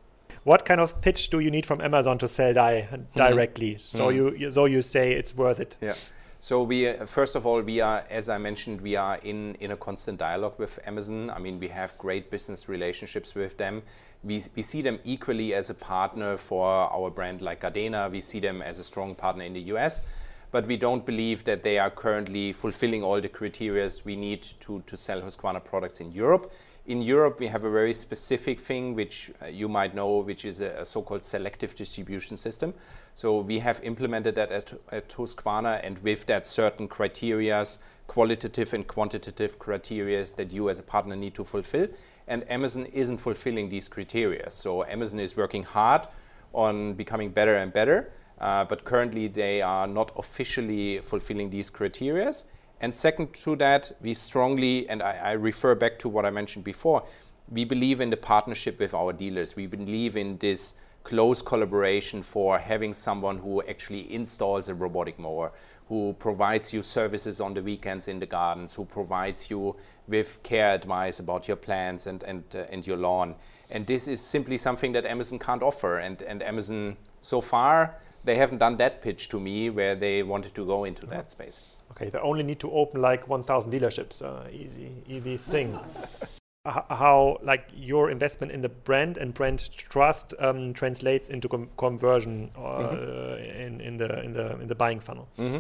what 0.47 0.65
kind 0.65 0.81
of 0.81 1.01
pitch 1.01 1.29
do 1.31 1.41
you 1.41 1.51
need 1.51 1.67
from 1.67 1.81
Amazon 1.81 2.19
to 2.19 2.29
sell 2.29 2.53
di- 2.53 2.89
directly? 3.17 3.73
Mm-hmm. 3.75 3.99
So 3.99 4.09
mm-hmm. 4.11 4.43
you, 4.43 4.51
so 4.53 4.67
you 4.67 4.81
say 4.81 5.13
it's 5.13 5.35
worth 5.35 5.59
it. 5.59 5.77
Yeah. 5.81 5.95
So 6.39 6.63
we, 6.63 6.87
uh, 6.87 7.05
first 7.07 7.35
of 7.35 7.45
all, 7.47 7.61
we 7.63 7.81
are, 7.81 8.05
as 8.09 8.29
I 8.29 8.39
mentioned, 8.39 8.81
we 8.81 8.95
are 8.95 9.17
in, 9.25 9.57
in 9.57 9.73
a 9.73 9.77
constant 9.77 10.19
dialogue 10.19 10.55
with 10.59 10.79
Amazon. 10.87 11.31
I 11.31 11.41
mean, 11.41 11.59
we 11.59 11.67
have 11.69 11.99
great 11.99 12.31
business 12.31 12.69
relationships 12.69 13.35
with 13.35 13.57
them. 13.57 13.83
We, 14.27 14.43
we 14.57 14.63
see 14.63 14.83
them 14.83 14.99
equally 15.05 15.55
as 15.55 15.71
a 15.71 15.75
partner 15.75 16.37
for 16.37 16.67
our 16.67 17.11
brand 17.11 17.43
like 17.43 17.61
Gardena. 17.61 18.11
We 18.11 18.21
see 18.21 18.41
them 18.41 18.61
as 18.61 18.81
a 18.81 18.85
strong 18.85 19.15
partner 19.15 19.45
in 19.45 19.53
the 19.53 19.61
US, 19.75 20.03
but 20.51 20.67
we 20.67 20.77
don't 20.77 21.07
believe 21.07 21.45
that 21.45 21.63
they 21.63 21.79
are 21.79 21.91
currently 21.91 22.53
fulfilling 22.53 23.05
all 23.05 23.21
the 23.21 23.29
criteria 23.29 23.89
we 24.05 24.17
need 24.17 24.43
to, 24.61 24.83
to 24.87 24.97
sell 24.97 25.23
Husqvarna 25.23 25.65
products 25.65 26.01
in 26.01 26.11
Europe. 26.11 26.53
In 26.87 27.01
Europe, 27.03 27.39
we 27.39 27.47
have 27.47 27.63
a 27.63 27.71
very 27.71 27.93
specific 27.93 28.59
thing, 28.59 28.97
which 28.97 29.31
uh, 29.43 29.47
you 29.47 29.69
might 29.69 29.95
know, 29.95 30.19
which 30.19 30.45
is 30.45 30.61
a, 30.61 30.71
a 30.71 30.85
so-called 30.85 31.25
selective 31.25 31.77
distribution 31.77 32.37
system. 32.37 32.75
So 33.15 33.41
we 33.41 33.61
have 33.61 33.81
implemented 33.85 34.35
that 34.37 34.51
at, 34.51 34.73
at 34.91 35.09
Husqvarna, 35.09 35.81
and 35.85 35.99
with 35.99 36.27
that, 36.27 36.47
certain 36.47 36.89
criterias, 36.89 37.79
qualitative 38.09 38.73
and 38.73 38.87
quantitative 38.87 39.59
criterias 39.59 40.35
that 40.37 40.53
you 40.53 40.69
as 40.69 40.79
a 40.81 40.83
partner 40.83 41.17
need 41.17 41.35
to 41.35 41.45
fulfill. 41.45 41.89
And 42.29 42.51
Amazon 42.51 42.87
isn't 42.87 43.19
fulfilling 43.19 43.69
these 43.69 43.89
criteria. 43.89 44.51
So 44.51 44.85
Amazon 44.85 45.21
is 45.21 45.37
working 45.37 45.63
hard 45.63 46.09
on 46.53 46.95
becoming 46.95 47.31
better 47.31 47.57
and 47.57 47.73
better, 47.73 48.13
uh, 48.41 48.65
but 48.65 48.85
currently 48.85 49.29
they 49.29 49.63
are 49.63 49.87
not 49.87 50.11
officially 50.17 50.99
fulfilling 51.01 51.51
these 51.51 51.71
criteria. 51.71 52.33
And 52.81 52.95
second 52.95 53.33
to 53.35 53.57
that, 53.57 53.93
we 54.01 54.15
strongly, 54.15 54.89
and 54.89 55.03
I, 55.03 55.13
I, 55.13 55.33
refer 55.33 55.75
back 55.75 55.99
to 56.01 56.09
what 56.09 56.27
I 56.27 56.31
mentioned 56.31 56.65
before, 56.65 57.07
we 57.49 57.65
believe 57.65 58.01
in 58.01 58.11
the 58.11 58.17
partnership 58.17 58.79
with 58.79 58.93
our 58.93 59.13
dealers. 59.13 59.57
We 59.57 59.67
believe 59.67 60.17
in 60.17 60.37
this 60.39 60.75
close 61.05 61.41
collaboration 61.41 62.23
for 62.23 62.59
having 62.59 62.93
someone 62.93 63.39
who 63.39 63.63
actually 63.63 64.13
installs 64.13 64.69
a 64.69 64.75
robotic 64.75 65.19
mower, 65.19 65.53
who 65.89 66.15
provides 66.19 66.73
you 66.73 66.83
services 66.83 67.41
on 67.41 67.55
the 67.55 67.63
weekends 67.63 68.09
in 68.09 68.19
the 68.19 68.27
gardens, 68.27 68.75
who 68.75 68.85
provides 68.85 69.51
you 69.51 69.77
with 70.09 70.43
care 70.43 70.75
advice 70.75 71.21
about 71.21 71.47
your 71.47 71.57
plants 71.57 72.07
and, 72.07 72.23
and, 72.25 72.45
uh, 72.55 72.65
and 72.71 72.87
your 72.87 72.97
lawn. 72.97 73.35
And 73.71 73.87
this 73.87 74.09
is 74.09 74.21
simply 74.21 74.59
something 74.59 74.93
that 74.93 75.05
Amazon 75.07 75.39
can't 75.39 75.63
offer. 75.63 75.99
And, 75.99 76.23
and 76.23 76.43
Amazon, 76.43 76.97
so 77.21 77.41
far, 77.41 77.97
they 78.25 78.37
haven't 78.37 78.59
done 78.59 78.77
that 78.79 79.03
pitch 79.03 79.29
to 79.29 79.41
me 79.41 79.71
where 79.71 79.95
they 79.95 80.23
wanted 80.23 80.55
to 80.55 80.67
go 80.67 80.85
into 80.85 81.07
that 81.07 81.31
space. 81.31 81.61
Okay, 81.93 82.11
they 82.11 82.19
only 82.19 82.43
need 82.43 82.61
to 82.61 82.71
open 82.73 83.01
like 83.01 83.29
1,000 83.29 83.73
dealerships. 83.73 84.23
Uh, 84.23 84.49
easy, 84.51 84.93
easy 85.09 85.37
thing. 85.37 85.79
how 86.91 87.39
like 87.43 87.69
your 87.75 88.11
investment 88.11 88.53
in 88.53 88.61
the 88.61 88.69
brand 88.69 89.19
and 89.19 89.33
brand 89.35 89.71
trust 89.77 90.35
um, 90.39 90.73
translates 90.73 91.29
into 91.29 91.49
com 91.49 91.69
conversion 91.77 92.51
uh, 92.57 92.61
mm-hmm. 92.61 93.63
in, 93.63 93.81
in 93.81 93.97
the 93.97 94.23
in 94.23 94.33
the 94.33 94.61
in 94.61 94.69
the 94.69 94.75
buying 94.75 95.01
funnel. 95.01 95.29
Mm-hmm. 95.39 95.59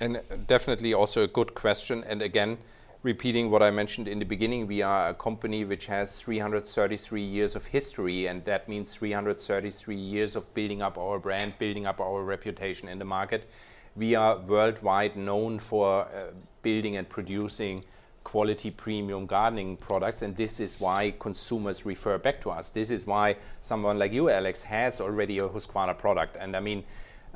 And 0.00 0.20
definitely 0.46 0.92
also 0.92 1.22
a 1.22 1.28
good 1.28 1.54
question. 1.54 2.04
And 2.04 2.20
again, 2.20 2.58
repeating 3.02 3.50
what 3.50 3.62
I 3.62 3.70
mentioned 3.70 4.08
in 4.08 4.18
the 4.18 4.24
beginning, 4.24 4.66
we 4.66 4.82
are 4.82 5.10
a 5.10 5.14
company 5.14 5.64
which 5.64 5.86
has 5.86 6.20
333 6.20 7.22
years 7.22 7.54
of 7.54 7.66
history, 7.66 8.26
and 8.26 8.44
that 8.44 8.68
means 8.68 8.94
333 8.94 9.94
years 9.94 10.34
of 10.34 10.52
building 10.52 10.82
up 10.82 10.98
our 10.98 11.20
brand, 11.20 11.54
building 11.58 11.86
up 11.86 12.00
our 12.00 12.22
reputation 12.24 12.88
in 12.88 12.98
the 12.98 13.04
market 13.04 13.48
we 13.96 14.14
are 14.14 14.38
worldwide 14.38 15.16
known 15.16 15.58
for 15.58 16.06
uh, 16.06 16.32
building 16.62 16.96
and 16.96 17.08
producing 17.08 17.84
quality 18.24 18.70
premium 18.70 19.26
gardening 19.26 19.76
products 19.76 20.22
and 20.22 20.36
this 20.36 20.58
is 20.58 20.80
why 20.80 21.14
consumers 21.20 21.86
refer 21.86 22.18
back 22.18 22.40
to 22.40 22.50
us 22.50 22.70
this 22.70 22.90
is 22.90 23.06
why 23.06 23.36
someone 23.60 23.98
like 23.98 24.12
you 24.12 24.30
alex 24.30 24.62
has 24.62 25.00
already 25.00 25.38
a 25.38 25.48
husqvarna 25.48 25.96
product 25.96 26.36
and 26.40 26.56
i 26.56 26.60
mean 26.60 26.82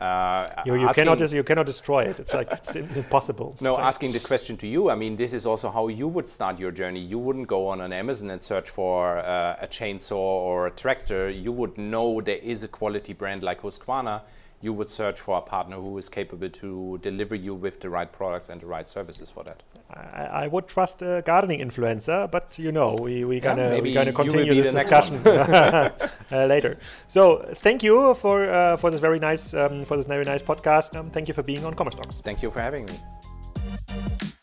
uh, 0.01 0.47
you, 0.65 0.77
you 0.77 0.89
cannot 0.91 1.21
you 1.33 1.43
cannot 1.43 1.67
destroy 1.67 2.05
it. 2.05 2.21
It's 2.21 2.33
like 2.33 2.49
it's 2.53 2.77
impossible. 3.03 3.57
No, 3.61 3.75
like 3.75 3.85
asking 3.85 4.13
the 4.13 4.21
question 4.21 4.57
to 4.59 4.67
you. 4.69 4.91
I 4.91 4.95
mean, 4.95 5.17
this 5.17 5.33
is 5.33 5.45
also 5.45 5.71
how 5.71 5.89
you 5.89 6.07
would 6.07 6.29
start 6.29 6.61
your 6.61 6.71
journey. 6.71 7.01
You 7.01 7.19
wouldn't 7.19 7.49
go 7.49 7.67
on 7.67 7.81
an 7.81 7.93
Amazon 7.93 8.31
and 8.31 8.41
search 8.41 8.71
for 8.71 9.19
uh, 9.19 9.57
a 9.61 9.67
chainsaw 9.67 10.13
or 10.13 10.69
a 10.69 10.71
tractor. 10.71 11.29
You 11.29 11.51
would 11.51 11.77
know 11.79 12.21
there 12.21 12.37
is 12.37 12.63
a 12.63 12.69
quality 12.69 13.13
brand 13.13 13.43
like 13.43 13.63
Husqvarna 13.63 14.23
you 14.61 14.73
would 14.73 14.91
search 14.91 15.21
for 15.21 15.39
a 15.39 15.41
partner 15.41 15.77
who 15.77 15.97
is 15.99 16.09
capable 16.09 16.49
to 16.49 16.99
deliver 17.03 17.35
you 17.35 17.55
with 17.55 17.81
the 17.81 17.89
right 17.89 18.11
products 18.11 18.49
and 18.49 18.61
the 18.61 18.67
right 18.67 18.89
services 18.89 19.31
for 19.31 19.45
that. 19.45 19.63
I, 19.91 20.45
I 20.45 20.47
would 20.49 20.67
trust 20.67 21.03
a 21.03 21.23
gardening 21.25 21.61
influencer, 21.61 22.31
but 22.31 22.59
you 22.59 22.73
know, 22.73 22.97
we 23.01 23.25
we 23.25 23.37
yeah, 23.37 23.43
gonna 23.43 23.81
we 23.81 23.93
gonna 23.93 24.13
continue 24.13 24.55
this 24.55 24.75
discussion 24.75 25.17
uh, 25.27 25.91
later. 26.31 26.79
So 27.07 27.45
thank 27.57 27.83
you 27.83 28.15
for 28.15 28.51
uh, 28.51 28.77
for 28.77 28.91
this 28.91 29.01
very 29.01 29.19
nice 29.19 29.55
um, 29.55 29.85
for 29.85 29.97
this 29.97 30.07
very 30.07 30.25
nice 30.25 30.43
podcast. 30.43 30.97
Um, 30.97 31.11
thank 31.11 31.29
you 31.29 31.35
for 31.35 31.43
being 31.43 31.65
on 31.65 31.75
Commerce 31.75 31.95
Talks. 31.95 32.19
Thank 32.19 32.43
you 32.43 32.51
for 32.51 32.61
having 32.61 32.87
me. 32.87 34.35